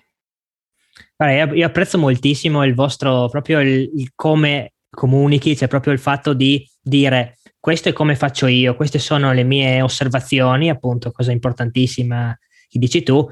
[1.54, 6.66] Io apprezzo moltissimo il vostro proprio il, il come comunichi, cioè proprio il fatto di
[6.82, 12.36] dire questo è come faccio io, queste sono le mie osservazioni, appunto, cosa importantissima
[12.68, 13.24] che dici tu,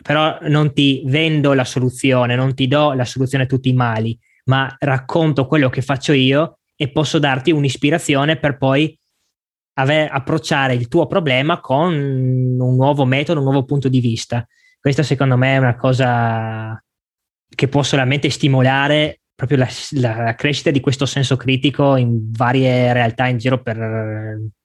[0.00, 4.16] però non ti vendo la soluzione, non ti do la soluzione a tutti i mali,
[4.44, 8.96] ma racconto quello che faccio io e posso darti un'ispirazione per poi
[9.74, 14.46] aver, approcciare il tuo problema con un nuovo metodo, un nuovo punto di vista.
[14.80, 16.80] Questa secondo me è una cosa
[17.52, 23.28] che può solamente stimolare proprio la, la, crescita di questo senso critico in varie realtà
[23.28, 23.76] in giro per,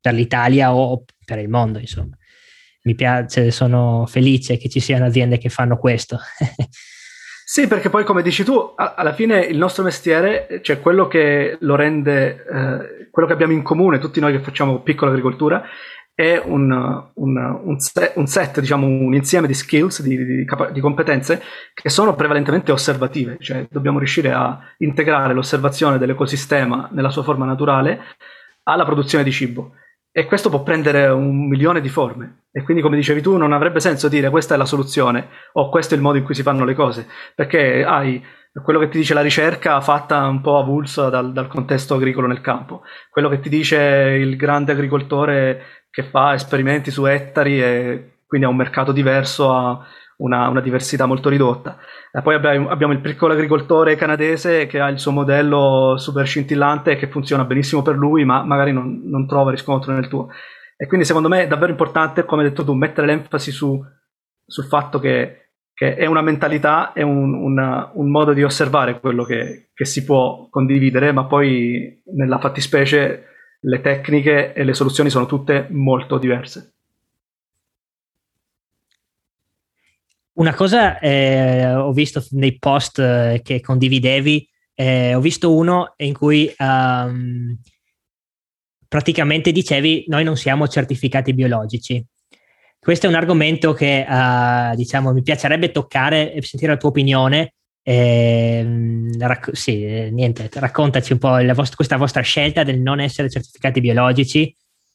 [0.01, 2.17] per l'Italia o per il mondo, insomma
[2.85, 6.17] mi piace, sono felice che ci siano aziende che fanno questo.
[7.45, 11.75] Sì, perché poi come dici tu, alla fine il nostro mestiere, cioè quello che lo
[11.75, 15.61] rende, eh, quello che abbiamo in comune, tutti noi che facciamo piccola agricoltura,
[16.15, 16.71] è un,
[17.13, 21.41] un, un, set, un set, diciamo un insieme di skills, di, di, di, competenze
[21.73, 27.99] che sono prevalentemente osservative, cioè dobbiamo riuscire a integrare l'osservazione dell'ecosistema nella sua forma naturale
[28.63, 29.73] alla produzione di cibo.
[30.15, 32.43] E questo può prendere un milione di forme.
[32.51, 35.95] E quindi, come dicevi tu, non avrebbe senso dire questa è la soluzione o questo
[35.95, 38.23] è il modo in cui si fanno le cose, perché hai
[38.61, 42.41] quello che ti dice la ricerca fatta un po' avulsa dal, dal contesto agricolo nel
[42.41, 43.77] campo, quello che ti dice
[44.19, 49.79] il grande agricoltore che fa esperimenti su ettari e quindi ha un mercato diverso, ha
[50.17, 51.77] una, una diversità molto ridotta.
[52.11, 56.95] E poi abbiamo, abbiamo, il piccolo agricoltore canadese che ha il suo modello super scintillante
[56.95, 60.29] che funziona benissimo per lui, ma magari non, non trova riscontro nel tuo.
[60.77, 63.79] E quindi secondo me è davvero importante, come hai detto tu, mettere l'enfasi su,
[64.45, 65.42] sul fatto che,
[65.83, 70.05] che, è una mentalità, è un, una, un, modo di osservare quello che, che si
[70.05, 73.25] può condividere, ma poi nella fattispecie
[73.59, 76.71] le tecniche e le soluzioni sono tutte molto diverse.
[80.35, 86.13] Una cosa eh, ho visto nei post eh, che condividevi, eh, ho visto uno in
[86.13, 87.55] cui um,
[88.87, 92.03] praticamente dicevi noi non siamo certificati biologici.
[92.83, 97.53] Questo è un argomento che uh, diciamo mi piacerebbe toccare e sentire la tua opinione.
[97.81, 103.79] Ehm, racc- sì, niente, raccontaci un po' vostra, questa vostra scelta del non essere certificati
[103.79, 104.53] biologici,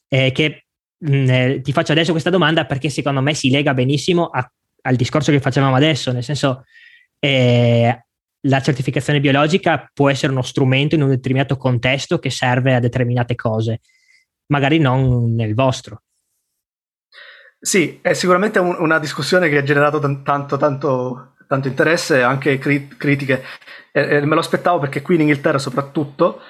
[0.09, 0.67] eh, che
[0.99, 4.47] mh, eh, ti faccio adesso questa domanda perché secondo me si lega benissimo a
[4.83, 6.65] al discorso che facevamo adesso, nel senso
[7.19, 8.05] eh,
[8.41, 13.35] la certificazione biologica può essere uno strumento in un determinato contesto che serve a determinate
[13.35, 13.81] cose,
[14.47, 16.03] magari non nel vostro.
[17.61, 22.23] Sì, è sicuramente un, una discussione che ha generato t- tanto, tanto, tanto interesse e
[22.23, 23.43] anche cri- critiche.
[23.93, 26.41] E, e me lo aspettavo perché qui in Inghilterra soprattutto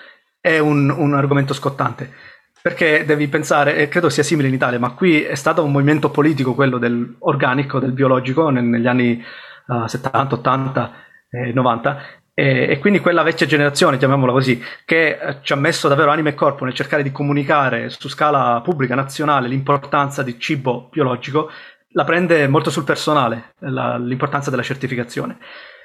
[0.40, 2.12] è un, un argomento scottante.
[2.60, 6.10] Perché devi pensare, e credo sia simile in Italia, ma qui è stato un movimento
[6.10, 9.22] politico quello dell'organico, del biologico, negli anni
[9.68, 10.92] uh, 70, 80,
[11.30, 12.02] eh, 90,
[12.38, 16.28] e, e, quindi quella vecchia generazione, chiamiamola così, che eh, ci ha messo davvero anima
[16.28, 21.50] e corpo nel cercare di comunicare su scala pubblica, nazionale, l'importanza di cibo biologico,
[21.94, 25.38] la prende molto sul personale, la, l'importanza della certificazione.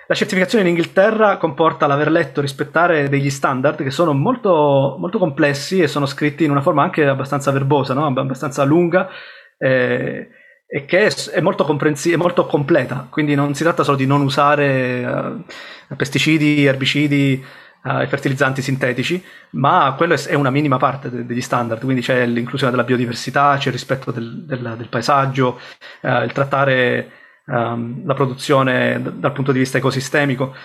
[0.06, 5.18] La certificazione in Inghilterra comporta l'aver letto e rispettare degli standard che sono molto, molto,
[5.18, 8.06] complessi e sono scritti in una forma anche abbastanza verbosa, no?
[8.06, 9.10] abbastanza lunga
[9.58, 10.30] eh,
[10.76, 13.06] e che è, è molto comprensi- è molto completa.
[13.08, 17.46] Quindi non si tratta solo di non usare uh, pesticidi, erbicidi
[17.84, 21.84] uh, e fertilizzanti sintetici, ma quello è, una minima parte de- degli standard.
[21.84, 25.60] Quindi c'è l'inclusione della biodiversità, c'è il rispetto del, del, del paesaggio,
[26.02, 27.12] uh, il trattare
[27.46, 30.56] um, la produzione d- dal punto di vista ecosistemico.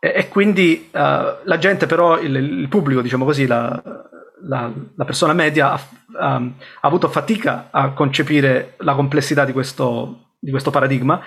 [0.00, 3.80] E, e quindi la gente, però, il, il pubblico, diciamo così, la,
[4.46, 5.80] la, la persona media ha,
[6.36, 11.20] um, ha, avuto fatica a concepire la complessità di questo, di questo paradigma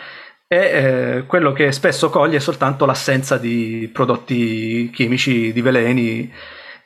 [0.47, 6.31] e eh, quello che spesso coglie è soltanto l'assenza di prodotti chimici, di veleni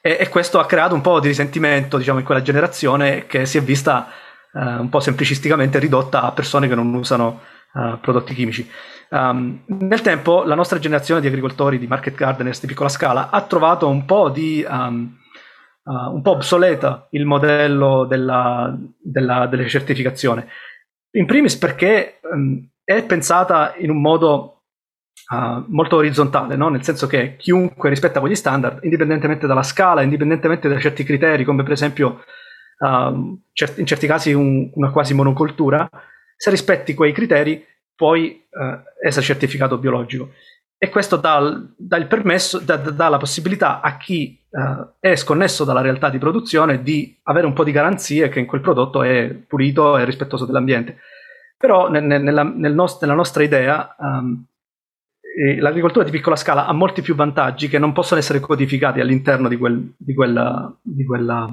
[0.02, 3.58] e, e, questo ha creato un po' di risentimento diciamo, in quella generazione che si
[3.58, 4.08] è vista
[4.54, 7.42] eh, un po' semplicisticamente ridotta a persone che non usano
[7.74, 8.70] uh, prodotti chimici.
[9.10, 13.42] Um, nel tempo la nostra generazione di agricoltori, di market gardeners di piccola scala, ha
[13.42, 14.66] trovato un po' di...
[14.68, 15.18] Um,
[15.90, 20.48] uh, un po' obsoleta il modello della, della, della certificazione.
[21.12, 24.54] In primis perché um, è pensata in un modo
[25.30, 26.70] Uh, molto orizzontale, no?
[26.70, 31.62] nel senso che chiunque rispetta quegli standard, indipendentemente dalla scala, indipendentemente da certi criteri, come
[31.62, 32.24] per esempio
[32.80, 33.40] uh,
[33.76, 35.88] in certi casi un, una quasi monocultura,
[36.36, 37.64] se rispetti quei criteri
[38.00, 40.32] puoi eh, essere certificato biologico.
[40.78, 41.42] E questo dà,
[41.76, 46.82] dà permesso, dà, dà, la possibilità a chi eh, è sconnesso dalla realtà di produzione
[46.82, 50.98] di avere un po' di garanzie che in quel prodotto è pulito e rispettoso dell'ambiente.
[51.58, 54.46] Però nel, nella, nel nost- nella, nostra idea um,
[55.60, 59.58] l'agricoltura di piccola scala ha molti più vantaggi che non possono essere codificati all'interno di
[59.58, 61.50] quel, di quella, di quella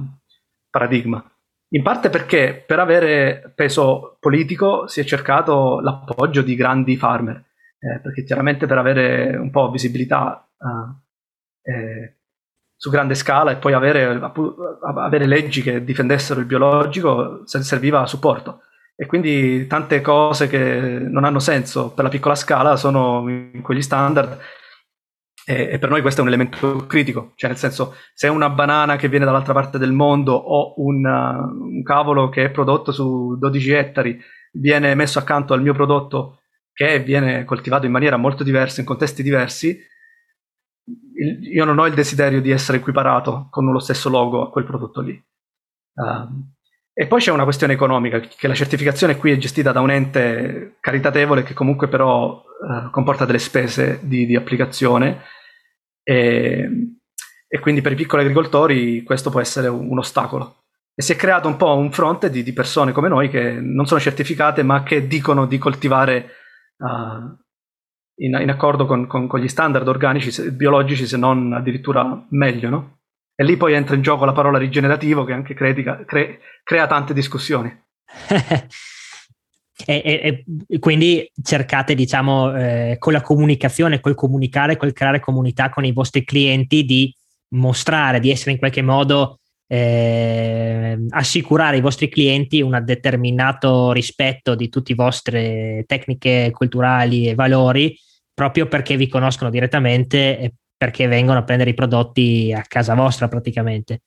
[0.70, 1.22] paradigma.
[1.70, 7.36] In parte perché per avere peso politico si è cercato l'appoggio di grandi farmer,
[7.78, 10.48] eh, perché chiaramente per avere un po' visibilità
[11.64, 12.15] eh, eh,
[12.76, 14.20] su grande scala e poi avere,
[14.82, 18.60] avere, leggi che difendessero il biologico serviva supporto.
[18.94, 23.82] E quindi tante cose che non hanno senso per la piccola scala sono in quegli
[23.82, 24.38] standard
[25.48, 28.96] e, e, per noi questo è un elemento critico, cioè nel senso se una banana
[28.96, 33.70] che viene dall'altra parte del mondo o un, un cavolo che è prodotto su 12
[33.70, 34.20] ettari
[34.50, 36.40] viene messo accanto al mio prodotto
[36.72, 39.78] che viene coltivato in maniera molto diversa, in contesti diversi,
[41.16, 45.00] io non ho il desiderio di essere equiparato con lo stesso logo a quel prodotto
[45.00, 45.22] lì.
[45.94, 46.54] Uh,
[46.92, 50.76] e poi c'è una questione economica, che la certificazione qui è gestita da un ente
[50.80, 55.22] caritatevole che comunque però uh, comporta delle spese di, di applicazione
[56.02, 56.68] e,
[57.46, 60.64] e, quindi per i piccoli agricoltori questo può essere un, un ostacolo.
[60.94, 63.86] E si è creato un po' un fronte di, di, persone come noi che non
[63.86, 66.30] sono certificate ma che dicono di coltivare
[66.78, 67.36] uh,
[68.16, 72.98] in, in accordo con, con, con, gli standard organici, biologici, se non addirittura meglio, no?
[73.34, 77.12] E lì poi entra in gioco la parola rigenerativo che anche critica, cre, crea tante
[77.12, 77.68] discussioni.
[79.86, 85.68] e, e, e, quindi cercate, diciamo, eh, con la comunicazione, col comunicare, col creare comunità
[85.68, 87.14] con i vostri clienti di
[87.48, 94.68] mostrare, di essere in qualche modo eh, assicurare ai vostri clienti un determinato rispetto di
[94.68, 97.98] tutte le vostre tecniche culturali e valori
[98.32, 103.28] proprio perché vi conoscono direttamente e perché vengono a prendere i prodotti a casa vostra
[103.28, 104.02] praticamente.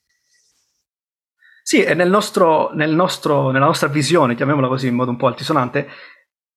[1.64, 5.28] Sì, e nel nostro, nel nostro, nella nostra visione, chiamiamola così in modo un po'
[5.28, 5.88] altisonante,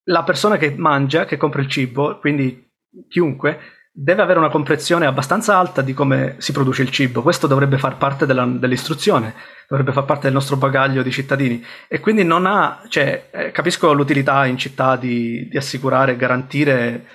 [0.04, 2.70] la persona che mangia, che compra il cibo, quindi
[3.08, 3.58] chiunque,
[3.94, 7.20] deve avere una comprensione abbastanza alta di come si produce il cibo.
[7.20, 9.34] Questo dovrebbe far parte della, dell'istruzione,
[9.68, 11.62] dovrebbe far parte del nostro bagaglio di cittadini.
[11.88, 17.06] E quindi non ha, cioè, eh, capisco l'utilità in città di, di assicurare e garantire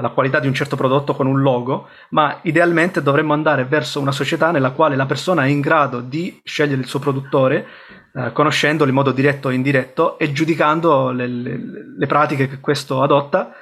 [0.00, 4.12] la qualità di un certo prodotto con un logo, ma idealmente dovremmo andare verso una
[4.12, 7.66] società nella quale la persona è in grado di scegliere il suo produttore,
[8.14, 11.60] eh, conoscendolo in modo diretto o indiretto e giudicando le, le,
[11.98, 13.60] le pratiche che questo adotta eh,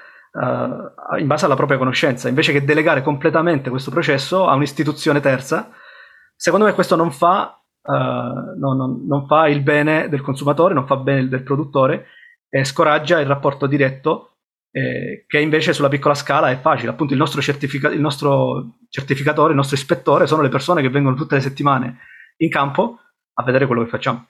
[1.18, 5.70] in base alla propria conoscenza, invece che delegare completamente questo processo a un'istituzione terza.
[6.36, 10.86] Secondo me questo non fa, eh, non, non, non fa il bene del consumatore, non
[10.86, 12.06] fa bene del produttore
[12.48, 14.36] e scoraggia il rapporto diretto
[14.70, 16.90] eh, che invece sulla piccola scala è facile.
[16.90, 21.16] Appunto, il nostro, certifica- il nostro certificatore, il nostro ispettore sono le persone che vengono
[21.16, 21.98] tutte le settimane
[22.38, 23.00] in campo
[23.34, 24.26] a vedere quello che facciamo.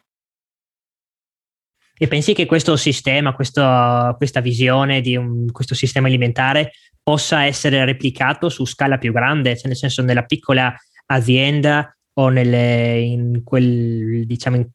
[1.99, 6.73] E pensi che questo sistema, questo, questa visione di un, questo sistema alimentare
[7.03, 10.75] possa essere replicato su scala più grande, cioè nel senso nella piccola
[11.07, 14.69] azienda o nelle, in, quel, diciamo, in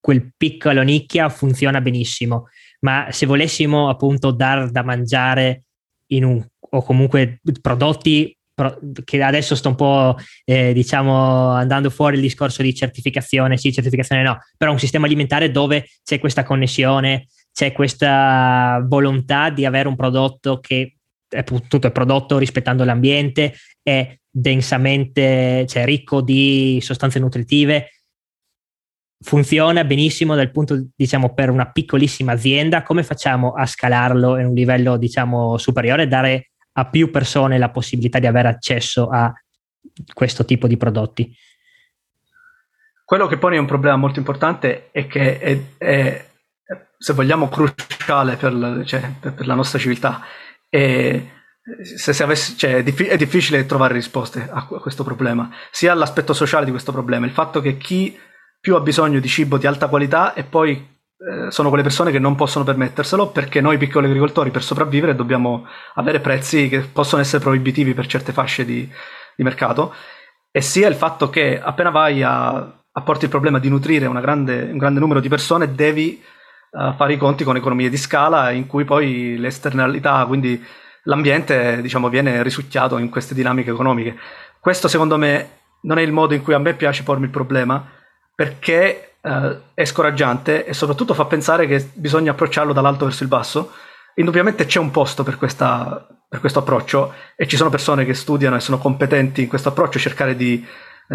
[0.00, 2.48] quel piccolo nicchia funziona benissimo.
[2.80, 5.64] Ma se volessimo appunto dar da mangiare
[6.08, 8.36] un, o comunque prodotti
[9.04, 14.22] che adesso sto un po' eh, diciamo andando fuori il discorso di certificazione, sì, certificazione
[14.22, 19.96] no, però un sistema alimentare dove c'è questa connessione, c'è questa volontà di avere un
[19.96, 20.96] prodotto che
[21.28, 27.88] è tutto è prodotto rispettando l'ambiente, è densamente, cioè ricco di sostanze nutritive,
[29.20, 34.54] funziona benissimo dal punto, diciamo, per una piccolissima azienda, come facciamo a scalarlo in un
[34.54, 39.32] livello, diciamo, superiore dare a più persone la possibilità di avere accesso a
[40.12, 41.34] questo tipo di prodotti?
[43.04, 46.26] Quello che pone un problema molto importante è che è, è
[47.04, 50.22] se vogliamo, cruciale per la, cioè, per la nostra civiltà.
[50.70, 51.30] E
[51.96, 55.92] se, se avessi, cioè, è, diffi- è, difficile trovare risposte a, a questo problema, sia
[55.92, 58.18] l'aspetto sociale di questo problema, il fatto che chi
[58.58, 60.93] più ha bisogno di cibo di alta qualità e poi
[61.48, 66.20] sono quelle persone che non possono permetterselo perché noi piccoli agricoltori per sopravvivere dobbiamo avere
[66.20, 68.88] prezzi che possono essere proibitivi per certe fasce di,
[69.36, 69.94] di mercato
[70.50, 74.68] e sia il fatto che appena vai a, a porti il problema di nutrire grande,
[74.70, 76.22] un grande numero di persone devi
[76.70, 80.62] uh, fare i conti con economie di scala in cui poi le esternalità, quindi
[81.04, 84.16] l'ambiente diciamo, viene risucchiato in queste dinamiche economiche.
[84.60, 87.84] Questo secondo me non è il modo in cui a me piace pormi il problema,
[88.34, 93.72] perché eh, è scoraggiante e soprattutto fa pensare che bisogna approcciarlo dall'alto verso il basso.
[94.16, 98.56] Indubbiamente c'è un posto per, questa, per questo approccio e ci sono persone che studiano
[98.56, 100.64] e sono competenti in questo approccio, cercare di,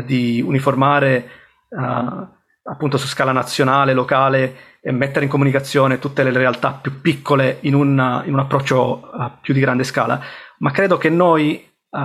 [0.06, 1.30] di uniformare
[1.70, 2.28] uh,
[2.64, 7.76] appunto su scala nazionale, locale e mettere in comunicazione tutte le realtà più piccole in,
[7.76, 10.20] una, in un approccio uh, più di grande scala.
[10.58, 12.00] Ma credo che noi, uh,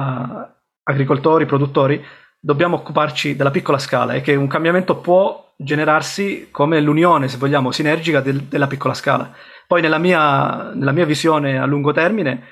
[0.83, 2.05] agricoltori, produttori,
[2.45, 7.71] dobbiamo occuparci della piccola scala e che un cambiamento può generarsi come l'unione, se vogliamo,
[7.71, 9.33] sinergica del, della piccola scala.
[9.67, 12.43] Poi nella mia, nella mia, visione a lungo termine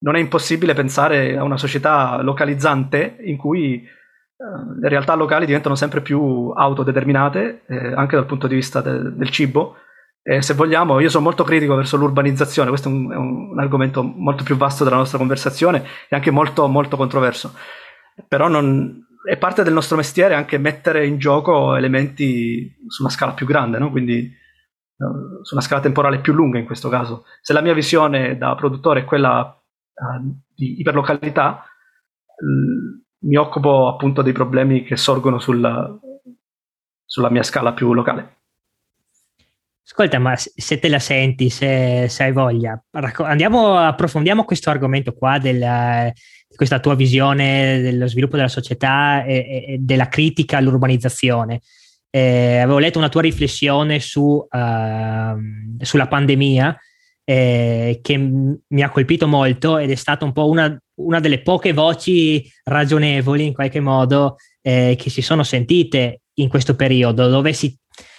[0.00, 5.74] non è impossibile pensare a una società localizzante in cui uh, le realtà locali diventano
[5.74, 9.76] sempre più autodeterminate, eh, anche dal punto di vista de, del cibo.
[10.22, 14.02] E se vogliamo, io sono molto critico verso l'urbanizzazione, questo è un, è un, argomento
[14.02, 17.54] molto più vasto della nostra conversazione e anche molto, molto controverso.
[18.28, 23.32] Però non, è parte del nostro mestiere anche mettere in gioco elementi su una scala
[23.32, 23.90] più grande, no?
[23.90, 24.38] Quindi
[25.42, 27.24] su una scala temporale più lunga in questo caso.
[27.40, 31.64] Se la mia visione da produttore è quella uh, di iperlocalità,
[33.22, 35.98] mi occupo appunto dei problemi che sorgono sulla,
[37.04, 38.36] sulla mia scala più locale.
[39.84, 45.38] Ascolta, ma se te la senti, se, se hai voglia, andiamo, approfondiamo questo argomento qua
[45.38, 46.12] della,
[46.60, 51.62] questa tua visione dello sviluppo della società e, e della critica all'urbanizzazione.
[52.10, 56.76] Eh, avevo letto una tua riflessione su, uh, sulla pandemia
[57.24, 61.72] eh, che mi ha colpito molto ed è stata un po' una, una delle poche
[61.72, 67.74] voci ragionevoli in qualche modo eh, che si sono sentite in questo periodo, dove si,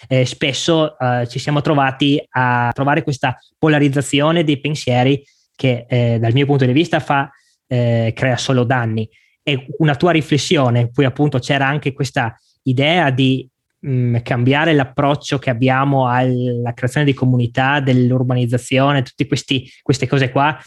[0.07, 5.23] eh, spesso eh, ci siamo trovati a trovare questa polarizzazione dei pensieri
[5.55, 7.29] che eh, dal mio punto di vista fa,
[7.71, 9.07] eh, crea solo danni.
[9.41, 13.47] E una tua riflessione, cui appunto c'era anche questa idea di
[13.79, 20.59] mh, mm, cambiare l'approccio che abbiamo alla creazione di comunità, dell'urbanizzazione, tutte queste cose qua,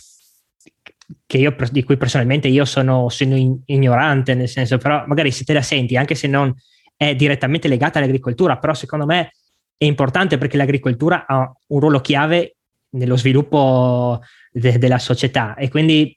[1.26, 5.52] io, di cui personalmente io sono, sono in, ignorante, nel senso, però magari se te
[5.52, 6.54] la senti, anche se non
[6.96, 9.32] è direttamente legata all'agricoltura, però secondo me
[9.76, 12.56] è importante perché l'agricoltura ha un ruolo chiave
[12.90, 16.16] nello sviluppo de- della società e quindi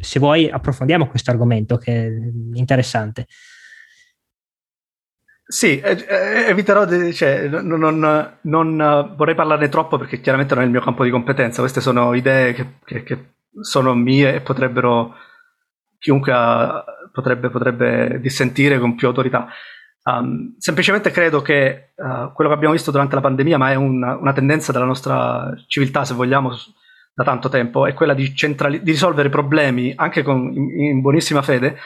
[0.00, 2.10] se vuoi approfondiamo questo argomento che è
[2.54, 3.26] interessante.
[5.46, 10.72] Sì, eviterò di, cioè, non, non, non, vorrei parlarne troppo perché chiaramente non è il
[10.72, 15.14] mio campo di competenza, queste sono idee che, che, che sono mie e potrebbero
[15.98, 16.32] chiunque
[17.12, 19.48] potrebbe, potrebbe dissentire con più autorità.
[20.04, 24.16] Um, semplicemente credo che uh, quello che abbiamo visto durante la pandemia, ma è una,
[24.16, 26.52] una tendenza della nostra civiltà, se vogliamo,
[27.14, 31.42] da tanto tempo, è quella di, centrali- di risolvere problemi anche con, in, in, buonissima
[31.42, 31.76] fede,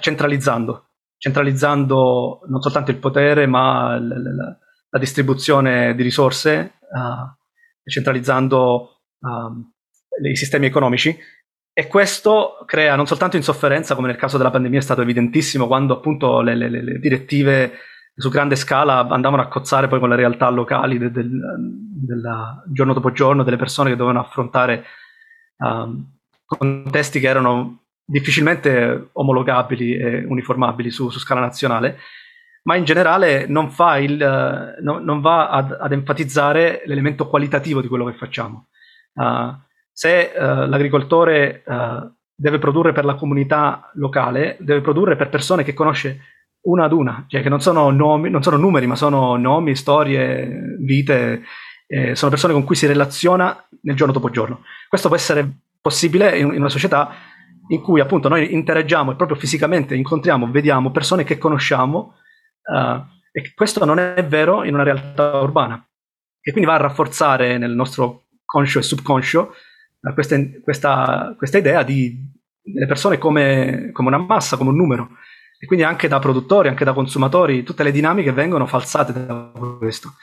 [0.00, 0.90] centralizzando.
[1.16, 4.58] Centralizzando non soltanto il potere, ma l- l-
[4.90, 9.72] la distribuzione di risorse, uh, centralizzando um,
[10.22, 11.16] i sistemi economici
[11.78, 15.94] e questo crea non soltanto insofferenza, come nel caso della pandemia è stato evidentissimo, quando
[15.94, 17.72] appunto le, le, le direttive
[18.16, 22.94] su grande scala andavano a cozzare poi con le realtà locali del, del, del giorno
[22.94, 24.84] dopo giorno, delle persone che dovevano affrontare
[25.58, 26.12] um,
[26.46, 31.98] contesti che erano difficilmente omologabili e uniformabili su, su scala nazionale,
[32.62, 38.06] ma in generale non, il, no, non va ad, ad, enfatizzare l'elemento qualitativo di quello
[38.06, 38.68] che facciamo.
[39.12, 39.54] Uh,
[39.92, 45.74] se uh, l'agricoltore uh, deve produrre per la comunità locale, deve produrre per persone che
[45.74, 46.20] conosce
[46.66, 50.76] una ad una, cioè che non sono, nomi, non sono numeri, ma sono nomi, storie,
[50.80, 51.42] vite,
[51.86, 54.62] eh, sono persone con cui si relaziona nel giorno dopo giorno.
[54.88, 55.48] Questo può essere
[55.80, 57.10] possibile in, in una società
[57.68, 62.14] in cui appunto noi interagiamo e proprio fisicamente incontriamo, vediamo persone che conosciamo
[62.62, 63.02] uh,
[63.32, 65.84] e questo non è vero in una realtà urbana
[66.40, 69.52] e quindi va a rafforzare nel nostro conscio e subconscio
[70.14, 72.34] questa, questa, questa idea di
[72.72, 75.10] delle persone come, come, una massa, come un numero.
[75.58, 80.14] E quindi anche da produttori, anche da consumatori, tutte le dinamiche vengono falsate da questo.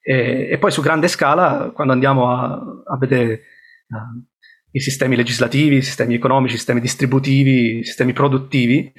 [0.00, 3.42] E, e poi su grande scala, quando andiamo a, a vedere
[3.88, 4.24] uh,
[4.70, 8.90] i sistemi legislativi, i sistemi economici, i sistemi distributivi, i sistemi produttivi,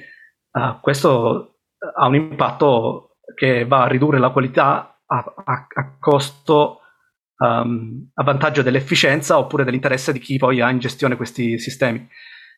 [0.52, 1.62] uh, questo
[1.96, 6.80] ha un impatto che va a ridurre la qualità a, a, a costo
[7.38, 12.06] um, a vantaggio dell'efficienza oppure dell'interesse di chi poi ha in gestione questi sistemi.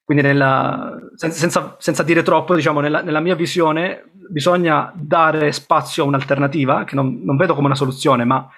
[0.05, 6.07] Quindi nella, senza, senza, dire troppo, diciamo, nella, nella, mia visione bisogna dare spazio a
[6.07, 8.49] un'alternativa che non, non vedo come una soluzione, ma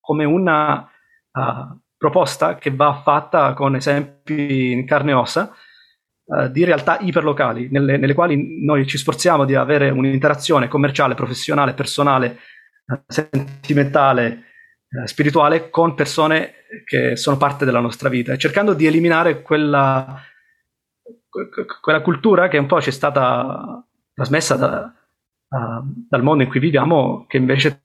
[0.00, 5.54] come una uh, proposta che va fatta con esempi in carne e ossa
[6.24, 11.72] uh, di realtà iperlocali, nelle, nelle, quali noi ci sforziamo di avere un'interazione commerciale, professionale,
[11.72, 12.38] personale,
[12.86, 14.50] uh, sentimentale
[15.04, 16.52] spirituale con persone
[16.84, 20.20] che sono parte della nostra vita, cercando di eliminare quella,
[21.80, 24.94] quella cultura che un po' ci è stata trasmessa da,
[25.48, 27.82] uh, dal mondo in cui viviamo, che invece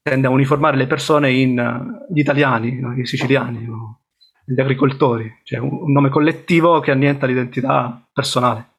[0.00, 2.98] tende a uniformare le persone in uh, gli italiani, no?
[2.98, 4.00] i siciliani, no?
[4.44, 8.76] gli agricoltori, cioè un, un, nome collettivo che annienta l'identità personale.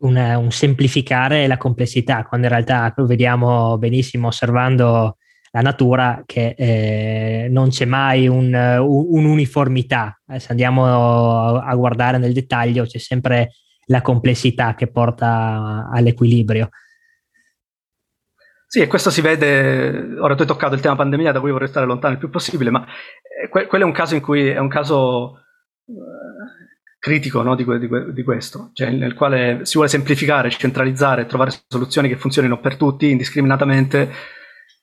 [0.00, 5.17] Un, un semplificare la complessità, quando in realtà lo vediamo benissimo osservando
[5.58, 10.20] la natura che eh, non c'è mai un, un'uniformità.
[10.28, 13.50] Eh, se andiamo a guardare nel dettaglio c'è sempre
[13.86, 16.68] la complessità che porta all'equilibrio.
[18.66, 21.68] Sì, e questo si vede, ora tu hai toccato il tema pandemia da cui vorrei
[21.68, 22.86] stare lontano il più possibile, ma
[23.42, 25.38] eh, que- quello è un caso in cui è un caso
[25.86, 25.92] eh,
[26.98, 31.24] critico no, di, que- di, que- di, questo, cioè nel quale si vuole semplificare, centralizzare,
[31.24, 34.36] trovare soluzioni che funzionino per tutti indiscriminatamente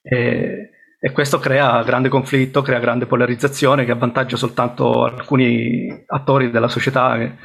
[0.08, 6.68] e, e questo crea grande conflitto, crea grande polarizzazione che avvantaggia soltanto alcuni attori della
[6.68, 7.36] società e,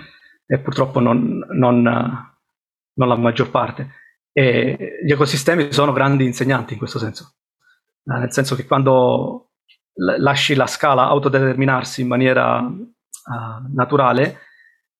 [0.46, 3.94] e purtroppo non, non, non, la maggior parte.
[4.32, 7.36] E gli ecosistemi sono grandi insegnanti in questo senso,
[8.04, 9.52] eh, nel senso che quando
[9.94, 14.38] lasci la scala autodeterminarsi in maniera uh, naturale,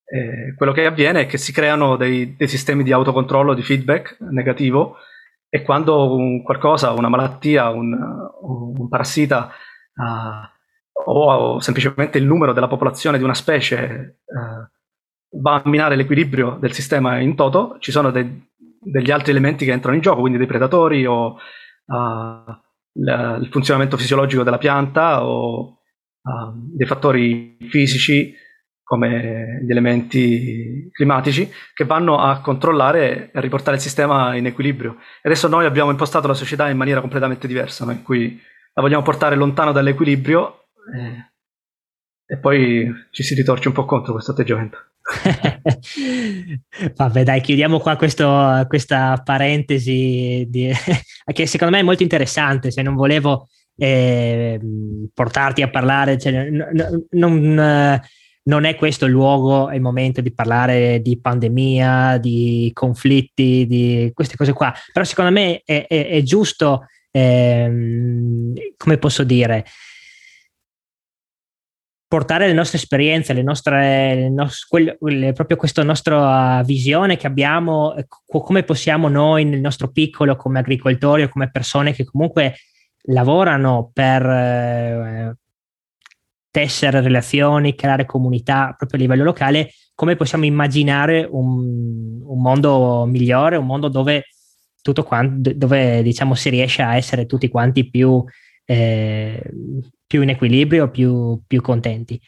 [0.05, 4.17] eh, quello che avviene è che si creano dei, dei, sistemi di autocontrollo, di feedback
[4.21, 4.97] negativo
[5.53, 7.93] e quando un qualcosa, una malattia, un,
[8.41, 9.51] un parassita
[9.97, 15.97] uh, o, o, semplicemente il numero della popolazione di una specie uh, va a minare
[15.97, 20.21] l'equilibrio del sistema in toto, ci sono de, degli altri elementi che entrano in gioco,
[20.21, 22.59] quindi dei predatori o uh,
[22.93, 25.77] il funzionamento fisiologico della pianta o
[26.77, 28.35] dei fattori fisici
[28.91, 34.97] come gli elementi climatici, che vanno a controllare e a riportare il sistema in equilibrio.
[35.23, 37.93] E adesso noi abbiamo impostato la società in maniera completamente diversa, no?
[37.93, 38.37] in cui
[38.75, 41.31] la vogliamo portare lontano dall'equilibrio eh,
[42.27, 44.79] e poi ci si ritorce un po' contro questo atteggiamento.
[46.97, 50.69] Vabbè, dai, chiudiamo qua questo, questa parentesi di,
[51.33, 52.73] che secondo me è molto interessante.
[52.73, 54.59] Se non volevo eh,
[55.15, 58.01] portarti a parlare, cioè, n- non,
[58.45, 64.11] non è questo il luogo e il momento di parlare di pandemia, di conflitti, di
[64.15, 64.73] queste cose qua.
[64.93, 69.65] Però secondo me è, è, è giusto, ehm, come posso dire,
[72.11, 77.29] portare le nostre esperienze, le nostre, le nos- quelle, quelle, proprio questa nostra visione che
[77.29, 77.95] abbiamo,
[78.27, 82.57] come possiamo noi nel nostro piccolo come agricoltori o come persone che comunque
[83.03, 85.37] lavorano per eh,
[86.51, 93.57] tessere relazioni, creare comunità proprio a livello locale, come possiamo immaginare un, un mondo migliore,
[93.57, 94.25] un mondo dove
[94.83, 98.25] tutto quanto, dove diciamo si riesce a essere tutti quanti più,
[98.65, 99.43] eh,
[100.07, 102.21] più in equilibrio, più, più contenti.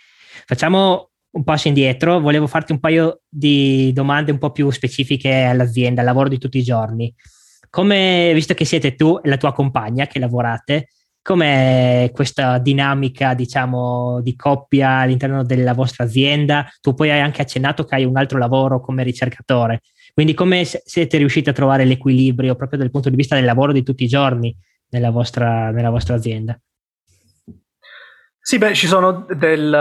[0.47, 6.01] Facciamo un passo indietro, volevo farti un paio di domande un po' più specifiche all'azienda,
[6.01, 7.13] al lavoro di tutti i giorni.
[7.71, 10.89] Come, visto che siete tu e la tua compagna che lavorate,
[11.23, 16.67] Com'è questa dinamica, diciamo, di coppia all'interno della vostra azienda?
[16.81, 19.83] Tu poi hai anche accennato che hai un altro lavoro come ricercatore.
[20.13, 23.85] Quindi come siete riusciti a trovare l'equilibrio proprio dal punto di vista del lavoro di
[23.85, 24.53] tutti i giorni
[24.89, 26.59] nella vostra, nella vostra azienda?
[28.41, 29.73] Sì, beh, ci sono del,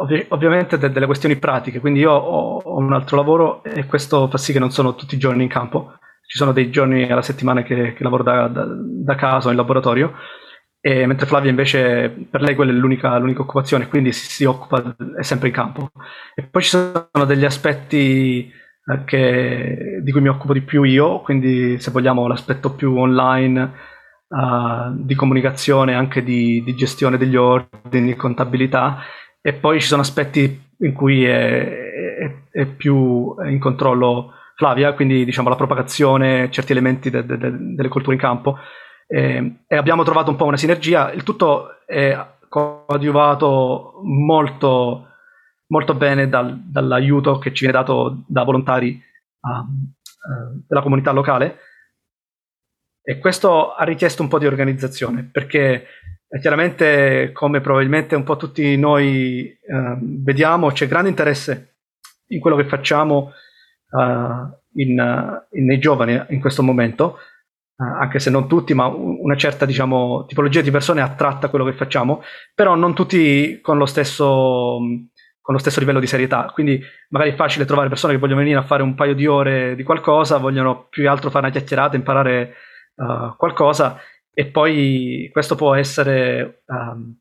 [0.00, 4.28] ovvi- ovviamente de- delle questioni pratiche, quindi io ho, ho, un altro lavoro e questo
[4.28, 5.94] fa sì che non sono tutti i giorni in campo.
[6.26, 9.56] Ci sono dei giorni alla settimana che, che lavoro da, da, da casa o in
[9.56, 10.14] laboratorio
[10.86, 14.94] e mentre Flavia invece per lei quella è l'unica, l'unica occupazione, quindi si, si, occupa,
[15.18, 15.90] è sempre in campo.
[16.34, 18.52] E poi ci sono degli aspetti
[18.84, 23.72] eh, che, di cui mi occupo di più io, quindi se vogliamo l'aspetto più online
[24.28, 28.98] uh, di comunicazione, anche di, di, gestione degli ordini, contabilità,
[29.40, 31.66] e poi ci sono aspetti in cui è,
[32.18, 37.50] è, è più in controllo Flavia, quindi diciamo la propagazione, certi elementi de, de, de,
[37.74, 38.62] delle culture in campo eh,
[39.06, 41.12] e abbiamo trovato un po' una sinergia.
[41.12, 42.16] Il tutto è
[42.54, 45.08] coadiuvato molto,
[45.66, 49.02] molto bene dal, dall'aiuto che ci viene dato da volontari
[49.40, 51.58] uh, uh, della comunità locale
[53.02, 55.86] e questo ha richiesto un po' di organizzazione perché
[56.28, 61.78] eh, chiaramente come probabilmente un po' tutti noi uh, vediamo c'è grande interesse
[62.28, 63.32] in quello che facciamo
[63.96, 67.18] in, in, nei giovani in questo momento
[67.76, 72.22] anche se non tutti, ma una certa diciamo, tipologia di persone attratta quello che facciamo,
[72.54, 74.78] però non tutti con lo stesso
[75.44, 76.50] con lo stesso livello di serietà.
[76.54, 79.74] Quindi magari è facile trovare persone che vogliono venire a fare un paio di ore
[79.74, 82.54] di qualcosa, vogliono più che altro fare una chiacchierata, imparare
[82.94, 84.00] uh, qualcosa
[84.32, 87.14] e poi questo può essere um,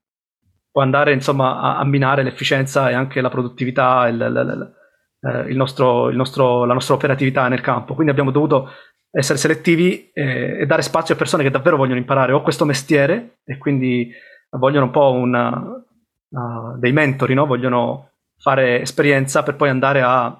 [0.72, 4.74] può andare insomma a, a, minare l'efficienza e anche la produttività, il, il,
[5.22, 7.94] il, il nostro, nostro, la nostra operatività nel campo.
[7.94, 8.72] Quindi abbiamo dovuto
[9.16, 13.38] essere selettivi e, e, dare spazio a persone che davvero vogliono imparare o questo mestiere
[13.46, 14.12] e quindi
[14.50, 15.52] vogliono un po' una,
[16.30, 17.46] uh, dei mentori, no?
[17.46, 18.10] vogliono
[18.40, 20.36] fare esperienza per poi andare a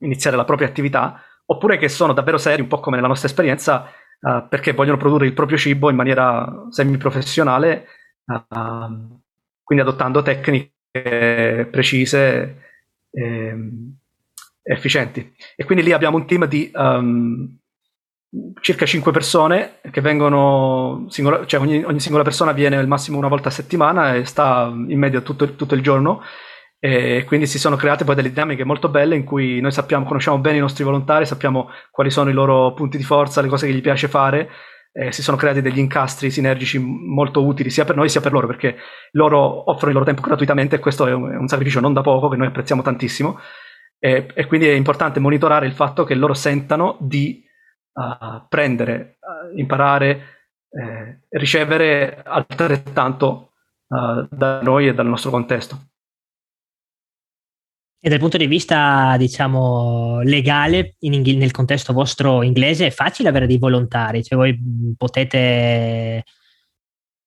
[0.00, 3.90] iniziare la propria attività, oppure che sono davvero seri, un po' come nella nostra esperienza,
[4.20, 7.86] uh, perché vogliono produrre il proprio cibo in maniera semi-professionale,
[8.26, 9.20] uh,
[9.62, 12.60] quindi adottando tecniche precise
[13.10, 13.56] e
[14.62, 15.34] efficienti.
[15.56, 17.58] E quindi lì abbiamo un team di um,
[18.60, 23.28] circa 5 persone che vengono, singola, cioè ogni, ogni, singola persona viene al massimo una
[23.28, 26.22] volta a settimana e sta in media tutto, tutto, il giorno
[26.78, 30.38] e quindi si sono create poi delle dinamiche molto belle in cui noi sappiamo, conosciamo
[30.38, 33.72] bene i nostri volontari, sappiamo quali sono i loro punti di forza, le cose che
[33.74, 34.48] gli piace fare
[34.92, 38.46] eh, si sono creati degli incastri sinergici molto utili sia per noi sia per loro,
[38.46, 38.76] perché
[39.12, 42.02] loro offrono il loro tempo gratuitamente e questo è un, è un sacrificio non da
[42.02, 43.38] poco che noi apprezziamo tantissimo.
[43.98, 47.44] E, e, quindi è importante monitorare il fatto che loro sentano di
[47.92, 50.22] uh, prendere, uh, imparare,
[50.70, 53.52] eh, ricevere altrettanto
[53.88, 55.78] uh, da noi e dal nostro contesto.
[58.04, 63.46] E dal punto di vista, diciamo, legale, in, nel contesto vostro inglese, è facile avere
[63.46, 64.24] dei volontari?
[64.24, 64.58] Cioè voi
[64.96, 66.24] potete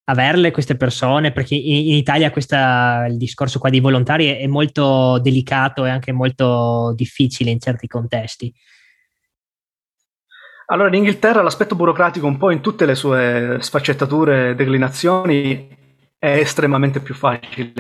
[0.03, 1.31] averle queste persone?
[1.31, 5.89] Perché in, in Italia questa, il discorso qua di volontari è, è molto delicato e
[5.89, 8.53] anche molto difficile in certi contesti.
[10.67, 15.67] Allora, in Inghilterra l'aspetto burocratico, un po' in tutte le sue sfaccettature e declinazioni,
[16.17, 17.73] è estremamente più facile.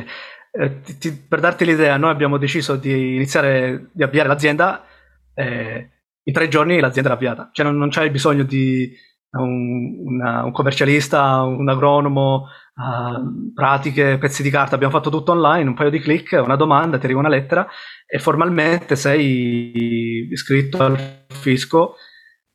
[0.51, 4.85] Eh, ti, ti, per darti l'idea, noi abbiamo deciso di iniziare, di avviare l'azienda,
[5.33, 5.89] eh,
[6.23, 8.91] in tre giorni l'azienda era avviata, cioè non, non c'hai bisogno di
[9.31, 15.69] un, una, un commercialista, un agronomo, uh, pratiche, pezzi di carta, abbiamo fatto tutto online,
[15.69, 17.67] un paio di clic, una domanda, ti arriva una lettera
[18.07, 21.95] e formalmente sei iscritto al fisco.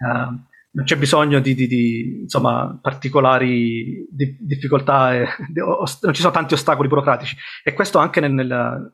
[0.01, 6.33] Uh, non c'è bisogno di, di, di insomma, particolari di, difficoltà, e, non ci sono
[6.33, 7.37] tanti ostacoli burocratici.
[7.63, 8.93] E questo anche nel, nel,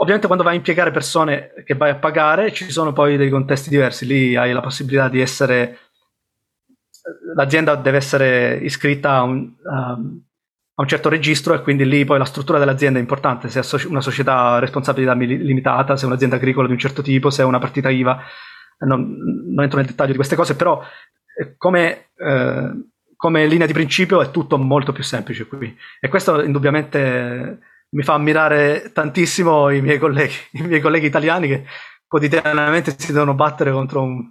[0.00, 3.68] Ovviamente quando vai a impiegare persone che vai a pagare ci sono poi dei contesti
[3.68, 5.78] diversi, lì hai la possibilità di essere...
[7.34, 10.22] L'azienda deve essere iscritta a un, um,
[10.74, 13.86] a un certo registro e quindi lì poi la struttura dell'azienda è importante, se è
[13.86, 17.44] una società a responsabilità limitata, se è un'azienda agricola di un certo tipo, se è
[17.44, 18.22] una partita IVA.
[18.80, 19.16] Non,
[19.54, 20.82] non, entro nel dettaglio di queste cose, però
[21.56, 22.70] come, eh,
[23.16, 25.76] come, linea di principio è tutto molto più semplice qui.
[26.00, 27.58] E questo indubbiamente
[27.90, 31.64] mi fa ammirare tantissimo i miei colleghi, i miei colleghi italiani che
[32.06, 34.30] quotidianamente si devono battere contro un...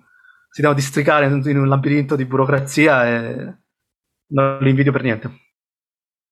[0.49, 3.53] si devono districare in un labirinto di burocrazia e
[4.29, 5.45] non li invidio per niente.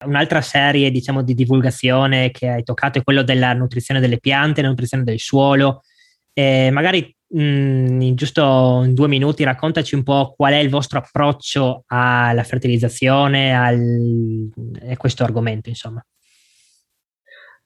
[0.05, 4.67] Un'altra serie, diciamo, di divulgazione che hai toccato è quello della nutrizione delle piante, la
[4.67, 5.83] nutrizione del suolo.
[6.33, 10.99] Eh, magari Mm, in giusto in due minuti raccontaci un po' qual è il vostro
[10.99, 14.49] approccio alla fertilizzazione, al,
[14.89, 16.01] a questo argomento, insomma.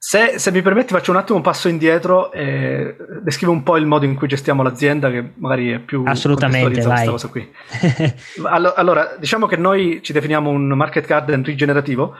[0.02, 3.84] Se, se, mi permetti faccio un attimo un passo indietro e descrivo un po' il
[3.84, 7.06] modo in cui gestiamo l'azienda che magari è più assolutamente vai.
[7.06, 7.48] cosa qui.
[8.42, 12.16] allora, diciamo che noi ci definiamo un market garden rigenerativo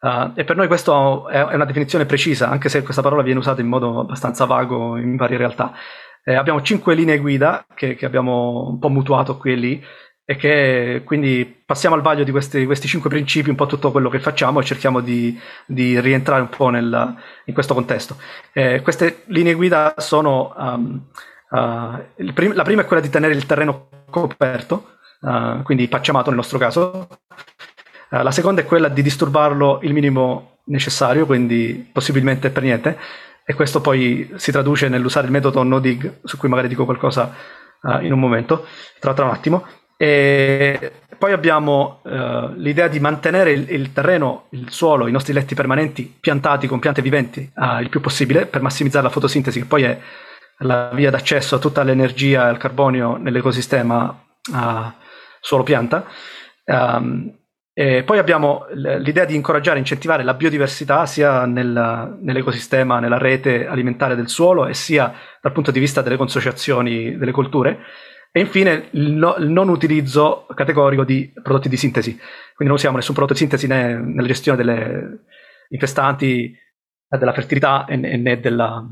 [0.00, 3.40] uh, e per noi questo è, è una definizione precisa anche se questa parola viene
[3.40, 5.72] usata in modo abbastanza vago in varie realtà
[6.28, 9.84] eh, abbiamo cinque linee guida che, che, abbiamo un po' mutuato qui e lì
[10.26, 14.10] e che quindi passiamo al vaglio di questi, questi cinque principi, un po' tutto quello
[14.10, 17.14] che facciamo e cerchiamo di, di rientrare un po' nel,
[17.46, 18.18] in questo contesto.
[18.52, 21.06] Eh, queste linee guida sono, um,
[21.48, 26.36] uh, prim- la prima è quella di tenere il terreno coperto, uh, quindi pacciamato nel
[26.36, 27.08] nostro caso.
[28.10, 32.98] Uh, la seconda è quella di disturbarlo il minimo necessario, quindi possibilmente per niente
[33.50, 37.34] e questo poi si traduce nell'usare il metodo no-dig, su cui magari dico qualcosa
[37.80, 38.66] uh, in un momento,
[39.00, 39.66] tra, tra un attimo.
[39.96, 45.54] E poi abbiamo uh, l'idea di mantenere il, il, terreno, il suolo, i nostri letti
[45.54, 49.82] permanenti piantati con piante viventi uh, il più possibile per massimizzare la fotosintesi, che poi
[49.84, 49.98] è
[50.58, 54.24] la via d'accesso a tutta l'energia e al carbonio nell'ecosistema
[55.40, 56.04] suolo-pianta.
[56.66, 57.37] Um,
[57.80, 63.68] e poi abbiamo l'idea di incoraggiare e incentivare la biodiversità sia nel, nell'ecosistema, nella rete
[63.68, 67.78] alimentare del suolo e sia dal punto di vista delle consociazioni delle colture.
[68.32, 72.16] E infine il, no, il non utilizzo categorico di prodotti di sintesi.
[72.16, 75.20] Quindi non usiamo nessun prodotto di sintesi né nella gestione delle
[75.68, 76.52] infestanti,
[77.08, 78.84] della fertilità né, né della,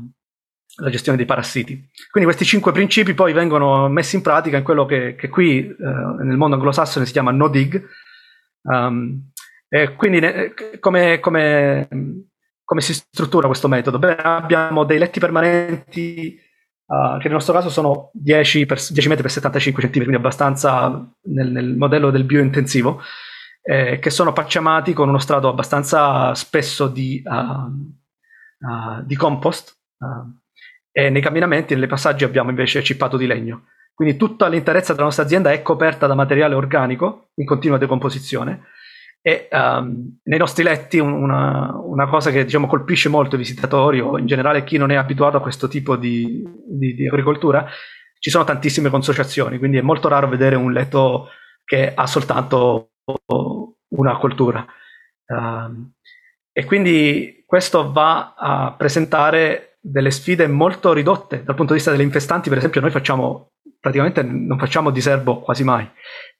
[0.77, 1.73] della, gestione dei parassiti.
[2.09, 5.75] Quindi questi cinque principi poi vengono messi in pratica in quello che, che qui eh,
[6.23, 7.85] nel mondo anglosassone si chiama no-dig,
[8.69, 9.31] Um,
[9.95, 10.21] quindi
[10.79, 11.87] come, come,
[12.63, 13.99] come, si struttura questo metodo?
[13.99, 16.39] Beh, abbiamo dei letti permanenti
[16.85, 21.09] uh, che nel nostro caso sono 10, per, 10 metri per 75 cm, quindi abbastanza
[21.23, 23.01] nel, nel modello del biointensivo,
[23.61, 27.35] eh, che sono pacciamati con uno strato abbastanza spesso di, uh,
[28.65, 29.75] uh, di compost
[30.91, 33.65] e nei camminamenti, nei passaggi abbiamo invece cippato di legno.
[33.97, 38.67] Quindi tutta l'interezza della nostra azienda è coperta da materiale organico in continua decomposizione
[39.23, 44.19] e um, nei nostri letti una, una, cosa che diciamo, colpisce molto i visitatori o
[44.19, 47.67] in generale chi non è abituato a questo tipo di, di, di agricoltura,
[48.19, 51.29] ci sono tantissime consociazioni, quindi è molto raro vedere un letto
[51.65, 52.91] che ha soltanto
[53.95, 54.63] una coltura.
[55.25, 55.93] Um,
[56.51, 62.03] e quindi questo va a presentare delle sfide molto ridotte dal punto di vista delle
[62.03, 65.89] infestanti, per esempio noi facciamo praticamente non facciamo diserbo quasi mai,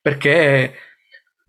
[0.02, 0.74] perché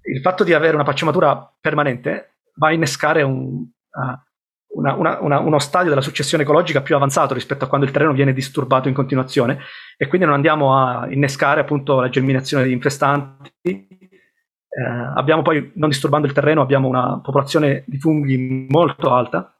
[0.02, 5.38] il fatto di avere una pacciamatura permanente va a innescare un, uh, una, una, una,
[5.40, 8.94] uno stadio della successione ecologica più avanzato rispetto a quando il terreno viene disturbato in
[8.94, 9.60] continuazione
[9.96, 13.50] e quindi non andiamo a innescare appunto la germinazione di infestanti.
[13.62, 14.82] Eh,
[15.14, 19.52] abbiamo poi, non disturbando il terreno, abbiamo una popolazione di funghi molto alta.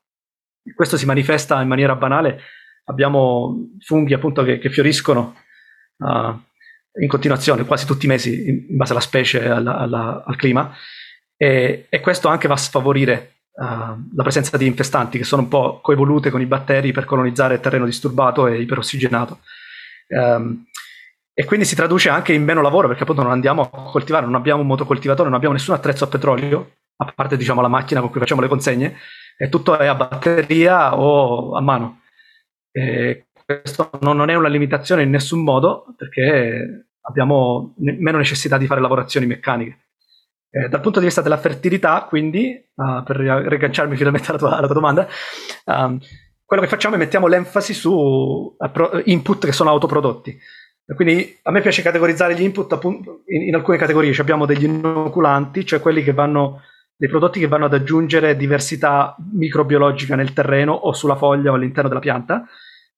[0.75, 2.41] Questo si manifesta in maniera banale.
[2.85, 5.35] Abbiamo funghi appunto che, che fioriscono
[5.99, 6.39] uh,
[7.01, 10.75] in continuazione, quasi tutti i mesi, in, base alla specie e al clima.
[11.37, 13.65] E, e, questo anche va a sfavorire uh,
[14.15, 17.61] la presenza di infestanti che sono un po' coevolute con i batteri per colonizzare il
[17.61, 19.41] terreno disturbato e iperossigenato.
[20.09, 20.65] Um,
[21.39, 24.35] e quindi si traduce anche in meno lavoro perché appunto non andiamo a coltivare, non
[24.35, 28.11] abbiamo un motocoltivatore, non abbiamo nessun attrezzo a petrolio, a parte diciamo la macchina con
[28.11, 28.97] cui facciamo le consegne,
[29.37, 32.01] e tutto è a batteria o a mano.
[32.73, 38.83] E questo non è una limitazione in nessun modo perché abbiamo meno necessità di fare
[38.83, 39.87] lavorazioni meccaniche.
[40.51, 44.67] Eh, dal punto di vista della fertilità, quindi, uh, per riagganciarmi finalmente alla tua, alla
[44.67, 45.09] tua domanda,
[45.65, 45.99] um,
[46.45, 50.39] quello che facciamo è mettiamo l'enfasi su pro- input che sono autoprodotti.
[50.95, 54.13] Quindi a me piace categorizzare gli input appunto, in, in, alcune categorie.
[54.13, 56.63] Cioè abbiamo degli inoculanti, cioè quelli che vanno,
[56.97, 61.89] dei prodotti che vanno ad aggiungere diversità microbiologica nel terreno o sulla foglia o all'interno
[61.89, 62.47] della pianta.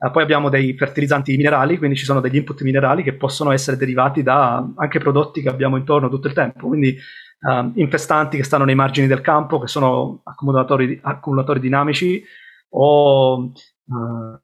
[0.00, 3.76] Uh, poi abbiamo dei fertilizzanti minerali, quindi ci sono degli input minerali che possono essere
[3.76, 6.96] derivati da anche prodotti che abbiamo intorno tutto il tempo, quindi
[7.40, 12.24] uh, infestanti che stanno nei margini del campo, che sono accumulatori, accumulatori dinamici
[12.70, 13.52] o
[13.90, 14.40] uh,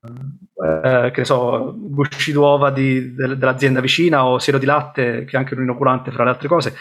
[0.65, 5.37] eh, che ne so, gusci d'uova di, de, dell'azienda vicina o siero di latte, che
[5.37, 6.75] è anche un inoculante fra le altre cose.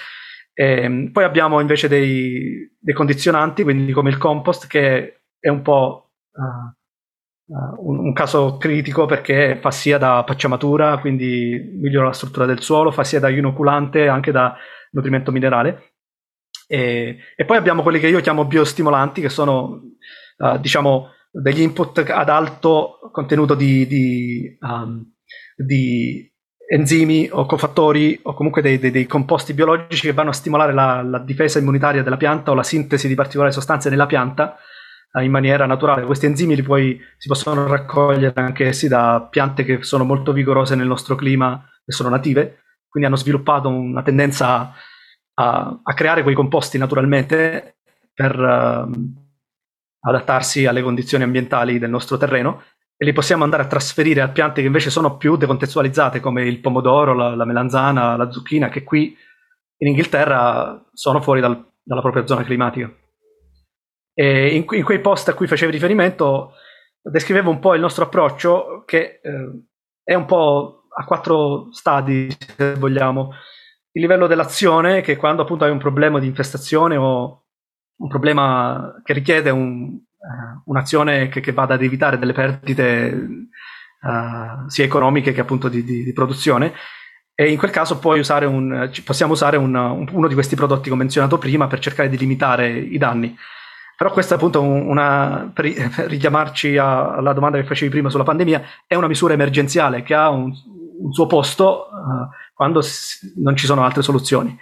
[0.53, 5.61] E, ehm, poi abbiamo invece dei, dei, condizionanti, quindi come il compost, che è un
[5.61, 6.73] po' uh,
[7.47, 12.61] Uh, un, un, caso critico perché fa sia da pacciamatura, quindi migliora la struttura del
[12.61, 14.55] suolo, fa sia da inoculante, anche da
[14.91, 15.93] nutrimento minerale.
[16.67, 19.81] E, e poi abbiamo quelli che io chiamo biostimolanti, che sono
[20.37, 25.05] uh, diciamo degli input ad alto contenuto di, di, um,
[25.55, 26.31] di
[26.67, 31.03] enzimi o cofattori o comunque dei, dei, dei, composti biologici che vanno a stimolare la,
[31.03, 34.57] la difesa immunitaria della pianta o la sintesi di particolari sostanze nella pianta
[35.21, 36.05] in maniera naturale.
[36.05, 40.75] Questi enzimi li puoi, si possono raccogliere anche essi da piante che sono molto vigorose
[40.75, 44.73] nel nostro clima e sono native, quindi hanno sviluppato una tendenza
[45.35, 47.77] a, a creare quei composti naturalmente
[48.13, 48.89] per uh,
[49.99, 52.63] adattarsi alle condizioni ambientali del nostro terreno
[52.97, 56.59] e li possiamo andare a trasferire a piante che invece sono più decontestualizzate come il
[56.59, 59.15] pomodoro, la, la melanzana, la zucchina, che qui
[59.77, 62.89] in Inghilterra sono fuori dal, dalla propria zona climatica.
[64.17, 66.53] E in, in, quei post a cui facevi riferimento
[67.01, 69.63] descrivevo un po' il nostro approccio che eh,
[70.03, 73.33] è un po' a quattro stadi, se vogliamo.
[73.91, 77.43] Il livello dell'azione, che quando appunto hai un problema di infestazione o
[77.97, 83.27] un problema che richiede un, uh, un'azione che, che, vada ad evitare delle perdite
[84.01, 86.73] uh, sia economiche che appunto di, di, di, produzione.
[87.33, 90.93] E in quel caso usare un, possiamo usare un, un, uno di questi prodotti che
[90.93, 93.35] ho menzionato prima per cercare di limitare i danni.
[93.97, 99.07] Però questa appunto una, per richiamarci alla domanda che facevi prima sulla pandemia, è una
[99.07, 100.51] misura emergenziale che ha un,
[100.99, 102.81] un suo posto uh, quando
[103.37, 104.57] non ci sono altre soluzioni.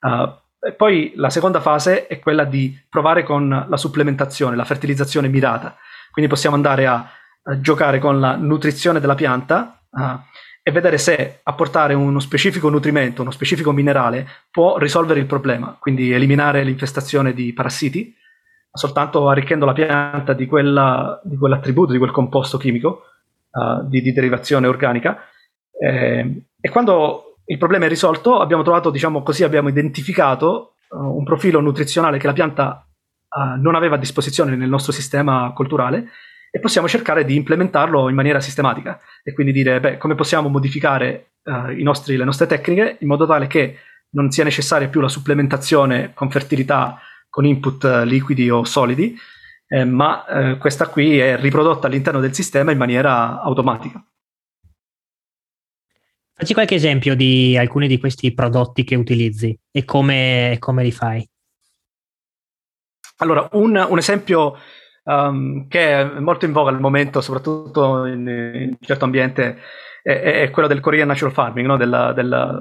[0.00, 5.76] Uh, poi la seconda fase è quella di provare con la supplementazione, la fertilizzazione mirata.
[6.10, 7.10] Quindi possiamo andare a,
[7.42, 10.00] a giocare con la nutrizione della pianta uh,
[10.62, 16.12] e vedere se apportare uno specifico nutrimento, uno specifico minerale può risolvere il problema, quindi
[16.12, 18.16] eliminare l'infestazione di parassiti
[18.78, 23.02] soltanto arricchendo la pianta di, quella, di quell'attributo, di quel composto chimico
[23.50, 25.18] uh, di, di, derivazione organica.
[25.78, 31.24] Eh, e quando il problema è risolto, abbiamo trovato, diciamo così, abbiamo identificato uh, un
[31.24, 32.86] profilo nutrizionale che la pianta
[33.28, 36.06] uh, non aveva a disposizione nel nostro sistema culturale
[36.50, 41.32] e possiamo cercare di implementarlo in maniera sistematica e quindi dire beh, come possiamo modificare
[41.76, 43.76] nostri, le nostre tecniche in modo tale che
[44.10, 46.98] non sia necessaria più la supplementazione con fertilità
[47.28, 49.16] con input eh, liquidi o solidi,
[49.66, 54.02] eh, ma eh, questa qui è riprodotta all'interno del sistema in maniera automatica.
[56.32, 61.28] Facci qualche esempio di alcuni di questi prodotti che utilizzi e come, come li fai.
[63.16, 64.56] Allora, un, un esempio
[65.02, 69.58] um, che è molto in voga al momento, soprattutto in, in un certo ambiente,
[70.00, 71.76] è, è, quello del Korean Natural Farming, no?
[71.76, 72.56] della, della,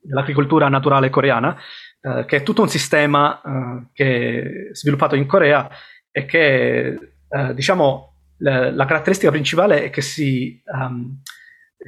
[0.00, 1.56] dell'agricoltura naturale coreana,
[2.02, 5.70] eh, che è tutto un sistema eh, che è sviluppato in Corea
[6.10, 6.98] e che,
[7.28, 11.20] eh, diciamo, la, la, caratteristica principale è che, si, um,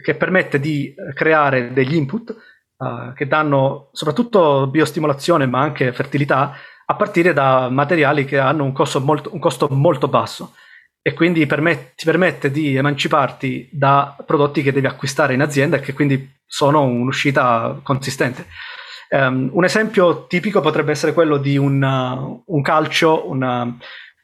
[0.03, 2.35] che permette di creare degli input
[2.77, 6.55] uh, che danno soprattutto biostimolazione ma anche fertilità
[6.87, 10.55] a partire da materiali che hanno un costo molto, un costo molto basso
[11.03, 15.81] e quindi permet- ti permette di emanciparti da prodotti che devi acquistare in azienda e
[15.81, 18.47] che quindi sono un'uscita consistente.
[19.15, 23.79] Um, un esempio tipico potrebbe essere quello di una, un calcio, una,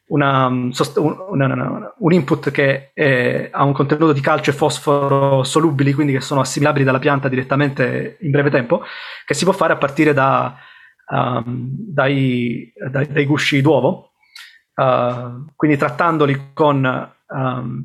[0.07, 6.13] una, un, un, input che è, ha un contenuto di calcio e fosforo solubili, quindi
[6.13, 8.83] che sono assimilabili dalla pianta direttamente in breve tempo,
[9.25, 10.57] che si può fare a partire da,
[11.07, 14.15] um, dai, dai, dai, gusci d'uovo,
[14.75, 17.15] uh, quindi trattandoli con...
[17.29, 17.85] Um,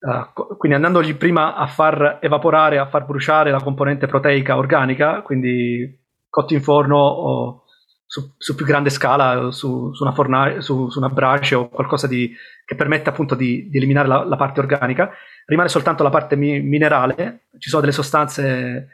[0.00, 6.04] uh, quindi andandogli prima a far evaporare, a far bruciare la componente proteica organica, quindi
[6.36, 7.62] cotti in forno o
[8.04, 12.30] su, su più grande scala, su, su una, forna- su, una brace o qualcosa di,
[12.66, 15.10] che permette appunto di, di eliminare la, la, parte organica,
[15.46, 18.88] rimane soltanto la parte mi- minerale, ci sono delle sostanze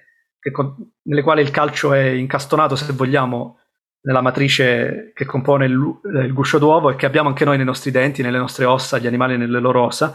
[0.52, 3.58] con, nelle quali il calcio è incastonato, se vogliamo,
[4.02, 7.90] nella matrice che compone il, il, guscio d'uovo e che abbiamo anche noi nei nostri
[7.90, 10.14] denti, nelle nostre ossa, gli animali nelle loro ossa,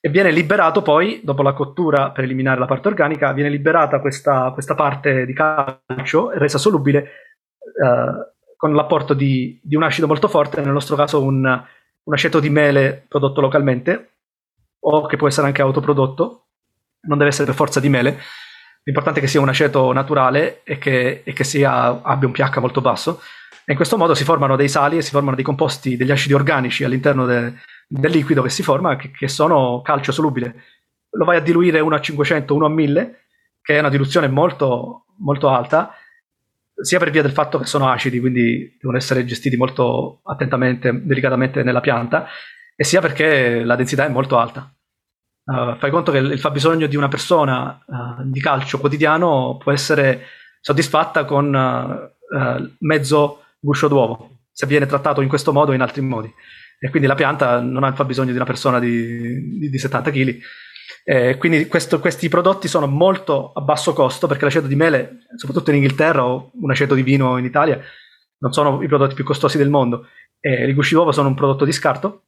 [0.00, 4.50] e viene liberato poi, dopo la cottura per eliminare la parte organica, viene liberata questa,
[4.52, 10.60] questa parte di calcio resa solubile eh, con l'apporto di, di, un acido molto forte,
[10.60, 14.10] nel nostro caso un, un aceto di mele prodotto localmente,
[14.80, 16.46] o che può essere anche autoprodotto,
[17.02, 18.18] non deve essere per forza di mele,
[18.84, 22.58] l'importante è che sia un aceto naturale e che, e che sia, abbia un pH
[22.58, 23.20] molto basso.
[23.64, 26.32] E in questo modo si formano dei sali e si formano dei composti, degli acidi
[26.32, 27.52] organici all'interno de,
[27.88, 30.62] del liquido che si forma che, che, sono calcio solubile.
[31.12, 33.20] Lo vai a diluire 1 a 500, 1 a 1000,
[33.62, 35.94] che è una diluzione molto, molto alta,
[36.80, 41.62] sia per via del fatto che sono acidi, quindi devono essere gestiti molto attentamente, delicatamente
[41.62, 42.26] nella pianta,
[42.76, 44.70] e sia perché la densità è molto alta.
[45.44, 50.26] Uh, fai conto che il, fabbisogno di una persona uh, di calcio quotidiano può essere
[50.60, 56.02] soddisfatta con uh, mezzo guscio d'uovo, se viene trattato in questo modo o in altri
[56.02, 56.32] modi
[56.78, 60.10] e quindi la pianta non ha il fabbisogno di una persona di, di, di 70
[60.10, 60.38] kg.
[61.04, 65.70] Eh, quindi questo, questi prodotti sono molto a basso costo perché l'aceto di mele, soprattutto
[65.70, 67.80] in Inghilterra o un aceto di vino in Italia,
[68.38, 70.08] non sono i prodotti più costosi del mondo.
[70.40, 72.26] Eh, I gusci d'uovo sono un prodotto di scarto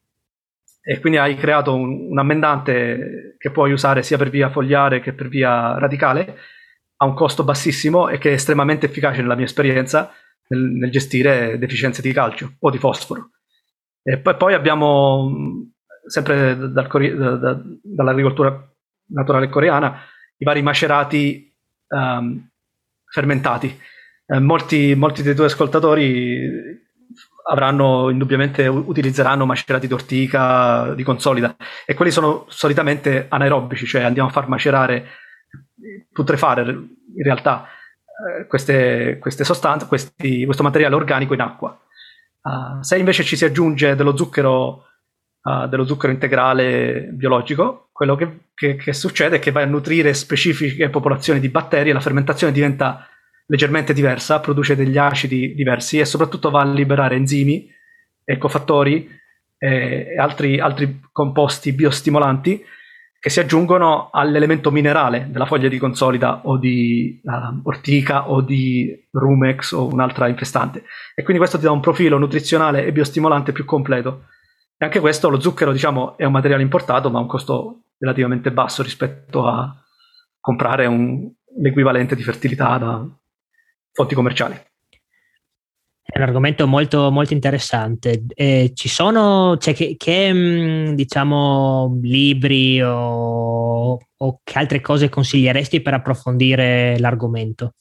[0.82, 5.12] e quindi hai creato un, un ammendante che puoi usare sia per via fogliare che
[5.12, 6.38] per via radicale
[6.96, 10.12] a un costo bassissimo e che è estremamente efficace nella mia esperienza
[10.48, 13.30] nel, nel gestire deficienze di calcio o di fosforo.
[14.02, 15.30] E poi, poi abbiamo,
[16.06, 18.68] sempre dal, da, da, dall'agricoltura
[19.08, 20.00] naturale coreana,
[20.36, 21.54] i vari macerati
[21.88, 22.48] um,
[23.06, 23.78] fermentati.
[24.26, 26.78] Eh, molti, molti, dei tuoi ascoltatori
[27.50, 34.32] avranno indubbiamente utilizzeranno macerati d'ortica, di consolida e quelli sono solitamente anaerobici, cioè andiamo a
[34.32, 35.06] far macerare,
[36.12, 41.76] putrefare in realtà eh, queste, queste sostanze, questi, questo materiale organico in acqua.
[42.42, 44.84] Uh, se invece ci si aggiunge dello zucchero,
[45.42, 50.14] uh, dello zucchero integrale biologico, quello che, che, che, succede è che vai a nutrire
[50.14, 53.06] specifiche popolazioni di batteri e la fermentazione diventa
[53.46, 57.68] leggermente diversa, produce degli acidi diversi e soprattutto va a liberare enzimi
[58.24, 59.18] e cofattori
[59.58, 62.64] e altri, altri composti biostimolanti
[63.20, 69.08] che si aggiungono all'elemento minerale della foglia di consolida o di uh, ortica o di
[69.10, 70.84] rumex o un'altra infestante.
[71.14, 74.24] E quindi questo ti dà un profilo nutrizionale e biostimolante più completo.
[74.78, 78.50] E anche questo, lo zucchero, diciamo, è un materiale importato, ma ha un costo relativamente
[78.52, 79.70] basso rispetto a
[80.40, 83.06] comprare un, l'equivalente di fertilità da
[83.92, 84.58] fonti commerciali.
[86.12, 88.24] È un argomento molto, molto interessante.
[88.34, 95.80] Eh, ci sono, cioè, che, che mm, diciamo, libri o, o, che altre cose consiglieresti
[95.80, 97.74] per approfondire l'argomento?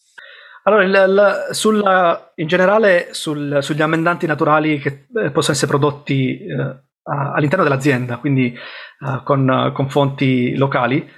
[0.64, 6.38] Allora, il, il, sulla, in generale sul, sugli amendanti naturali che eh, possono essere prodotti
[6.38, 8.56] eh, all'interno dell'azienda, quindi
[9.00, 11.10] uh, con, con, fonti locali,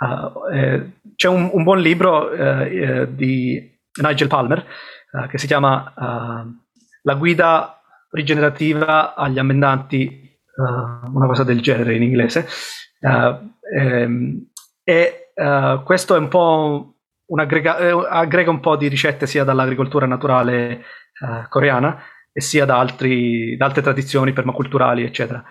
[0.00, 4.66] uh, eh, c'è un, un, buon libro eh, di Nigel Palmer
[5.12, 6.54] uh, che si chiama uh,
[7.02, 7.80] La guida
[8.10, 12.46] rigenerativa agli amendanti, uh, una cosa del genere in inglese.
[13.00, 14.48] Ehm,
[14.82, 15.32] e
[15.84, 16.94] questo è un po'
[17.26, 20.82] un aggrega, aggrega un po' di ricette sia dall'agricoltura naturale
[21.48, 22.02] coreana
[22.32, 25.44] e sia da, altri, da altre tradizioni permaculturali, eccetera.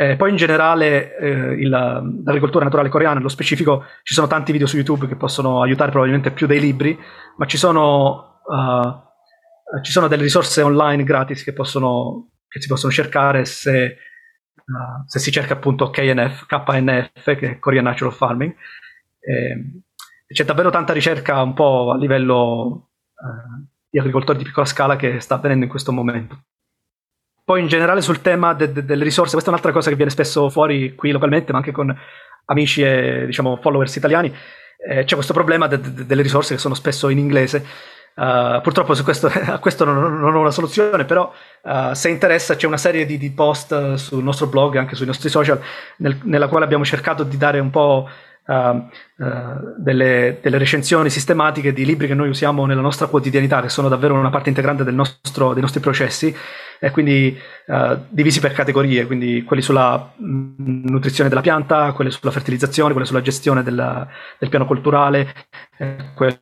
[0.00, 1.28] Eh, poi in generale eh,
[1.60, 5.90] il, l'agricoltura naturale coreana, nello specifico, ci sono tanti video su YouTube che possono aiutare
[5.90, 6.96] probabilmente più dei libri,
[7.36, 12.92] ma ci sono uh, ci sono delle risorse online gratis che, possono, che si possono
[12.92, 13.96] cercare se,
[14.54, 18.54] uh, se, si cerca appunto KNF, KNF, che è Korean Natural Farming.
[19.20, 19.82] E,
[20.32, 25.20] c'è davvero tanta ricerca un po' a livello eh, di agricoltori di piccola scala che
[25.20, 26.44] sta avvenendo in questo momento.
[27.44, 30.10] Poi in generale sul tema de- de- delle risorse, questa è un'altra cosa che viene
[30.10, 31.96] spesso fuori qui localmente, ma anche con
[32.44, 34.34] amici e diciamo followers italiani,
[34.86, 37.64] eh, c'è questo problema de- delle risorse che sono spesso in inglese.
[38.18, 41.32] Uh, purtroppo questo, a questo non, non, ho una soluzione, però
[41.62, 45.06] uh, se interessa c'è una serie di, di, post sul nostro blog e anche sui
[45.06, 45.60] nostri social
[45.98, 48.08] nel, nella quale abbiamo cercato di dare un po'
[48.44, 48.88] uh,
[49.76, 54.14] delle, delle, recensioni sistematiche di libri che noi usiamo nella nostra quotidianità, che sono davvero
[54.14, 56.34] una parte integrante del nostro, dei nostri processi,
[56.80, 57.38] e quindi
[58.08, 63.20] divisi per categorie, quindi quelli sulla mm, nutrizione della pianta, quelli sulla fertilizzazione, quelli sulla
[63.20, 65.34] gestione della, del piano culturale,
[66.14, 66.40] quelli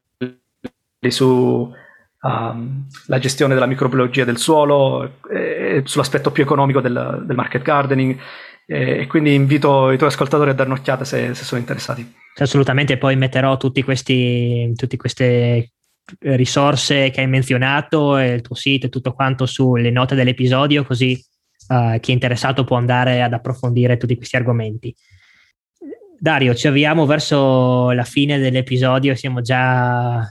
[1.11, 1.73] su
[2.21, 8.19] um, la gestione della microbiologia del suolo, e, sull'aspetto più economico del, del market gardening.
[8.69, 12.15] E quindi invito i tuoi ascoltatori a dare un'occhiata se, se sono interessati.
[12.39, 15.71] Assolutamente, poi metterò tutti questi, tutte queste
[16.21, 21.13] risorse che hai menzionato, il tuo sito e tutto quanto sulle note dell'episodio, così
[21.69, 24.95] uh, chi è interessato può andare ad approfondire tutti questi argomenti.
[26.19, 30.29] Dario, ci avviamo verso la fine dell'episodio, siamo già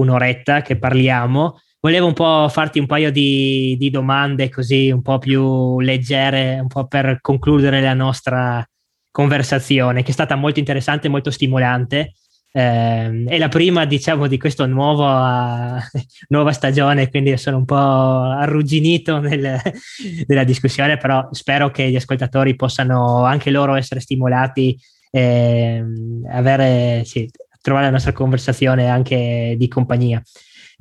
[0.00, 1.60] un'oretta che parliamo.
[1.80, 6.66] Volevo un po' farti un paio di, di domande così un po' più leggere, un
[6.66, 8.64] po' per concludere la nostra
[9.10, 12.12] conversazione, che è stata molto interessante e molto stimolante.
[12.52, 15.80] Eh, è la prima, diciamo, di questa nuova,
[16.28, 19.60] nuova stagione, quindi sono un po' arrugginito nel,
[20.26, 24.78] nella discussione, però spero che gli ascoltatori possano anche loro essere stimolati
[25.10, 25.84] e
[26.28, 27.28] avere, sì,
[27.60, 30.22] trovare la nostra conversazione anche di compagnia.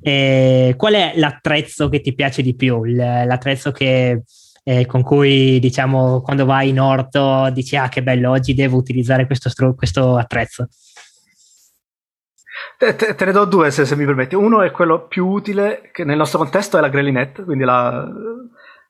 [0.01, 2.84] E qual è l'attrezzo che ti piace di più?
[2.84, 4.23] L'attrezzo che,
[4.63, 9.25] eh, con cui, diciamo, quando vai in orto dici, ah, che bello, oggi devo utilizzare
[9.25, 10.67] questo, stro- questo attrezzo?
[12.77, 14.36] Te, te, te, ne do due se, se, mi permetti.
[14.36, 18.07] Uno è quello più utile, che nel nostro contesto è la Grelinette, quindi la,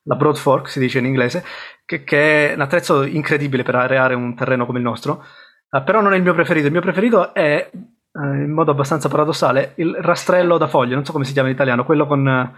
[0.03, 1.43] la Broad Fork si dice in inglese,
[1.85, 5.25] che, che, è un attrezzo incredibile per areare un terreno come il nostro.
[5.71, 6.65] Uh, però non è il mio preferito.
[6.65, 11.11] Il mio preferito è, uh, in modo abbastanza paradossale, il rastrello da foglie, non so
[11.11, 12.53] come si chiama in italiano, quello con,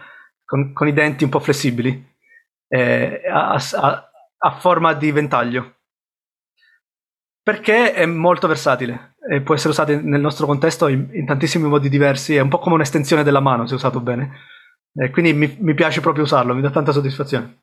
[0.46, 2.10] con, con i denti un po' flessibili,
[2.68, 5.76] eh, a, a, a, forma di ventaglio.
[7.44, 11.90] Perché è molto versatile e può essere usato nel nostro contesto in, in tantissimi modi
[11.90, 14.40] diversi, è un po' come un'estensione della mano se usato bene.
[14.94, 17.62] E quindi mi, mi piace proprio usarlo, mi dà tanta soddisfazione.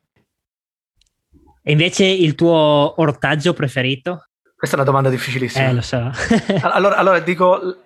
[1.61, 4.28] E invece il tuo ortaggio preferito?
[4.59, 5.69] Questa è una domanda difficilissima.
[5.69, 6.11] Eh, lo so.
[6.63, 7.77] allora, allora, dico,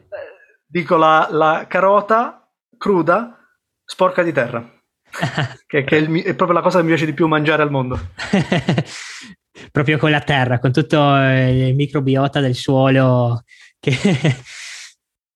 [0.66, 2.50] dico la, la, carota
[2.80, 3.38] cruda,
[3.86, 4.68] sporca di terra.
[5.68, 7.70] che, che è, il, è, proprio la cosa che mi piace di più mangiare al
[7.70, 8.00] mondo.
[9.72, 13.44] proprio con la terra, con tutto il microbiota del suolo.
[13.80, 13.92] Che...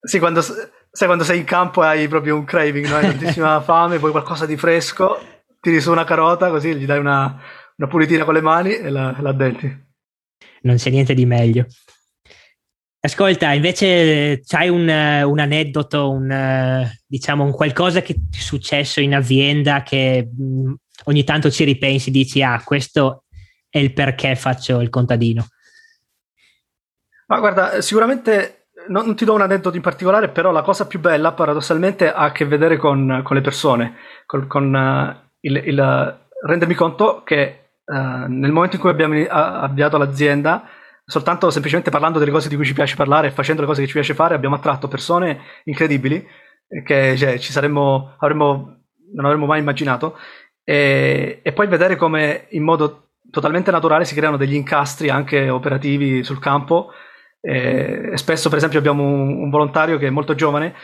[0.02, 2.96] sì, quando, sai, quando sei in campo e hai proprio un craving, no?
[2.96, 7.40] hai tantissima fame, vuoi qualcosa di fresco, tiri su una carota, così gli dai una,
[7.76, 9.86] una pulitina con le mani e la, la addenti
[10.62, 11.66] non c'è niente di meglio.
[13.00, 19.16] Ascolta, invece c'hai un, un aneddoto, un, diciamo un qualcosa che ti è successo in
[19.16, 20.74] azienda che mh, mm,
[21.06, 23.24] ogni tanto ci ripensi, dici ah questo
[23.70, 25.48] è il perché faccio il contadino.
[27.28, 31.00] Ma guarda, sicuramente non, non ti do un aneddoto in particolare, però la cosa più
[31.00, 33.96] bella paradossalmente ha a che vedere con, con le persone,
[34.26, 39.98] con, con uh, il, il rendermi conto che Uh, nel momento in cui abbiamo avviato
[39.98, 40.68] l'azienda,
[41.06, 43.88] soltanto semplicemente parlando delle cose di cui ci piace parlare e facendo le cose che
[43.88, 46.26] ci piace fare, abbiamo attratto persone incredibili
[46.84, 48.82] che cioè, ci saremmo, avremmo,
[49.14, 50.18] non avremmo mai immaginato.
[50.64, 56.24] E, e, poi vedere come in modo totalmente naturale si creano degli incastri anche operativi
[56.24, 56.92] sul campo.
[57.40, 60.76] E, e spesso, per esempio, abbiamo un, un volontario che è molto giovane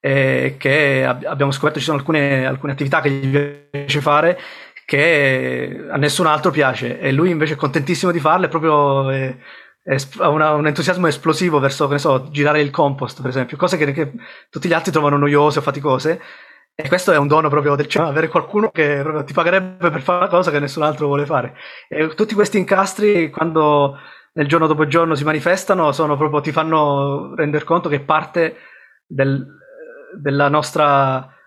[0.00, 3.36] e che abbiamo scoperto ci sono alcune, alcune attività che gli
[3.70, 4.38] piace fare
[4.88, 6.98] che a nessun altro piace.
[6.98, 9.36] E lui invece è contentissimo di farle proprio è,
[9.82, 13.58] è, ha una, un entusiasmo esplosivo verso che ne so, girare il compost per esempio.
[13.58, 14.12] Cose che, che,
[14.48, 16.22] tutti gli altri trovano noiose o faticose.
[16.74, 20.20] E questo è un dono proprio del cielo avere qualcuno che ti pagherebbe per fare
[20.20, 21.54] una cosa che nessun altro vuole fare.
[21.86, 23.98] E tutti questi incastri quando
[24.32, 28.56] nel giorno dopo giorno si manifestano sono proprio ti fanno rendere conto che parte
[29.06, 29.46] del,
[30.18, 31.37] della nostra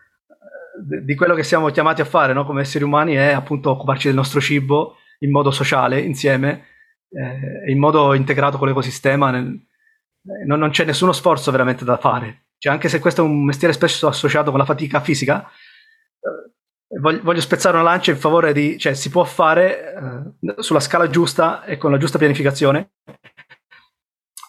[0.80, 2.45] di quello che siamo chiamati a fare no?
[2.45, 6.65] come esseri umani è appunto occuparci del nostro cibo in modo sociale, insieme,
[7.10, 9.31] eh, in modo integrato con l'ecosistema.
[9.31, 12.45] Nel, eh, non, non, c'è nessuno sforzo veramente da fare.
[12.57, 17.22] Cioè, anche se questo è un mestiere spesso associato con la fatica fisica, eh, voglio,
[17.23, 21.64] voglio, spezzare una lancia in favore di, cioè, si può fare eh, sulla scala giusta
[21.64, 22.91] e con la giusta pianificazione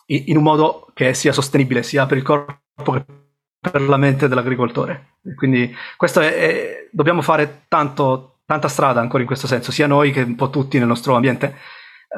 [0.06, 3.21] in un modo che sia sostenibile sia per il corpo che
[3.70, 5.18] per la mente dell'agricoltore.
[5.36, 10.10] Quindi questo è, è, dobbiamo fare tanto, tanta strada ancora in questo senso, sia noi
[10.10, 11.54] che un po' tutti nel nostro ambiente,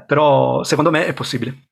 [0.06, 1.68] però secondo me è possibile.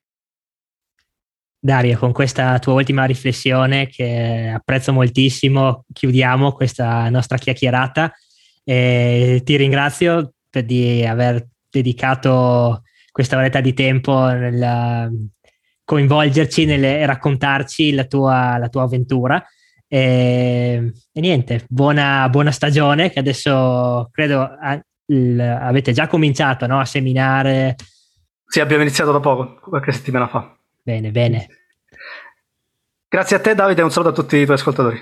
[1.59, 8.13] Dario, con questa tua ultima riflessione che apprezzo moltissimo, chiudiamo questa nostra chiacchierata.
[8.65, 15.31] E ti ringrazio per di aver dedicato questa oretta di tempo nel
[15.83, 19.43] coinvolgerci e raccontarci la tua, la tua avventura.
[19.93, 26.79] E, e niente, buona, buona, stagione che adesso credo a, l, avete già cominciato no,
[26.79, 27.75] a seminare.
[28.43, 30.57] Sì, abbiamo iniziato da poco, qualche settimana fa.
[30.81, 31.47] Bene, bene.
[33.07, 34.99] Grazie a te Davide e un saluto a tutti i tuoi ascoltatori.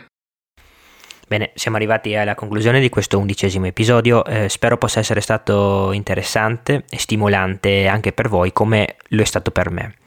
[1.25, 6.83] Bene, siamo arrivati alla conclusione di questo undicesimo episodio, eh, spero possa essere stato interessante
[6.89, 10.00] e stimolante anche per voi come lo è stato per me.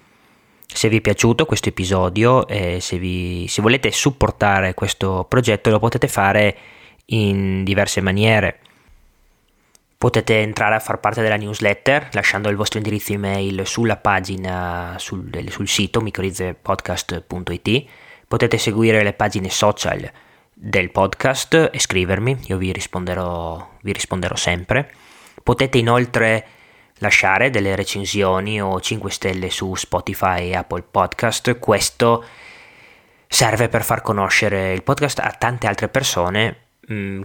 [0.74, 5.78] Se vi è piaciuto questo episodio e se, vi, se volete supportare questo progetto lo
[5.78, 6.56] potete fare
[7.06, 8.58] in diverse maniere.
[9.96, 15.30] Potete entrare a far parte della newsletter lasciando il vostro indirizzo email sulla pagina, sul,
[15.48, 17.84] sul sito microrizepodcast.it.
[18.26, 20.10] Potete seguire le pagine social
[20.52, 24.92] del podcast e scrivermi, io vi risponderò, vi risponderò sempre.
[25.40, 26.46] Potete inoltre
[27.04, 31.58] lasciare delle recensioni o 5 stelle su Spotify e Apple Podcast.
[31.58, 32.24] Questo
[33.28, 36.56] serve per far conoscere il podcast a tante altre persone
[36.86, 37.22] mh, mm,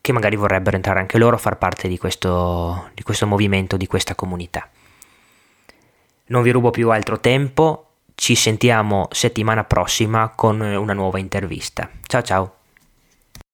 [0.00, 3.86] che magari vorrebbero entrare anche loro a far parte di questo, di questo movimento, di
[3.86, 4.68] questa comunità.
[6.26, 11.90] Non vi rubo più altro tempo, ci sentiamo settimana prossima con una nuova intervista.
[12.06, 12.59] Ciao ciao!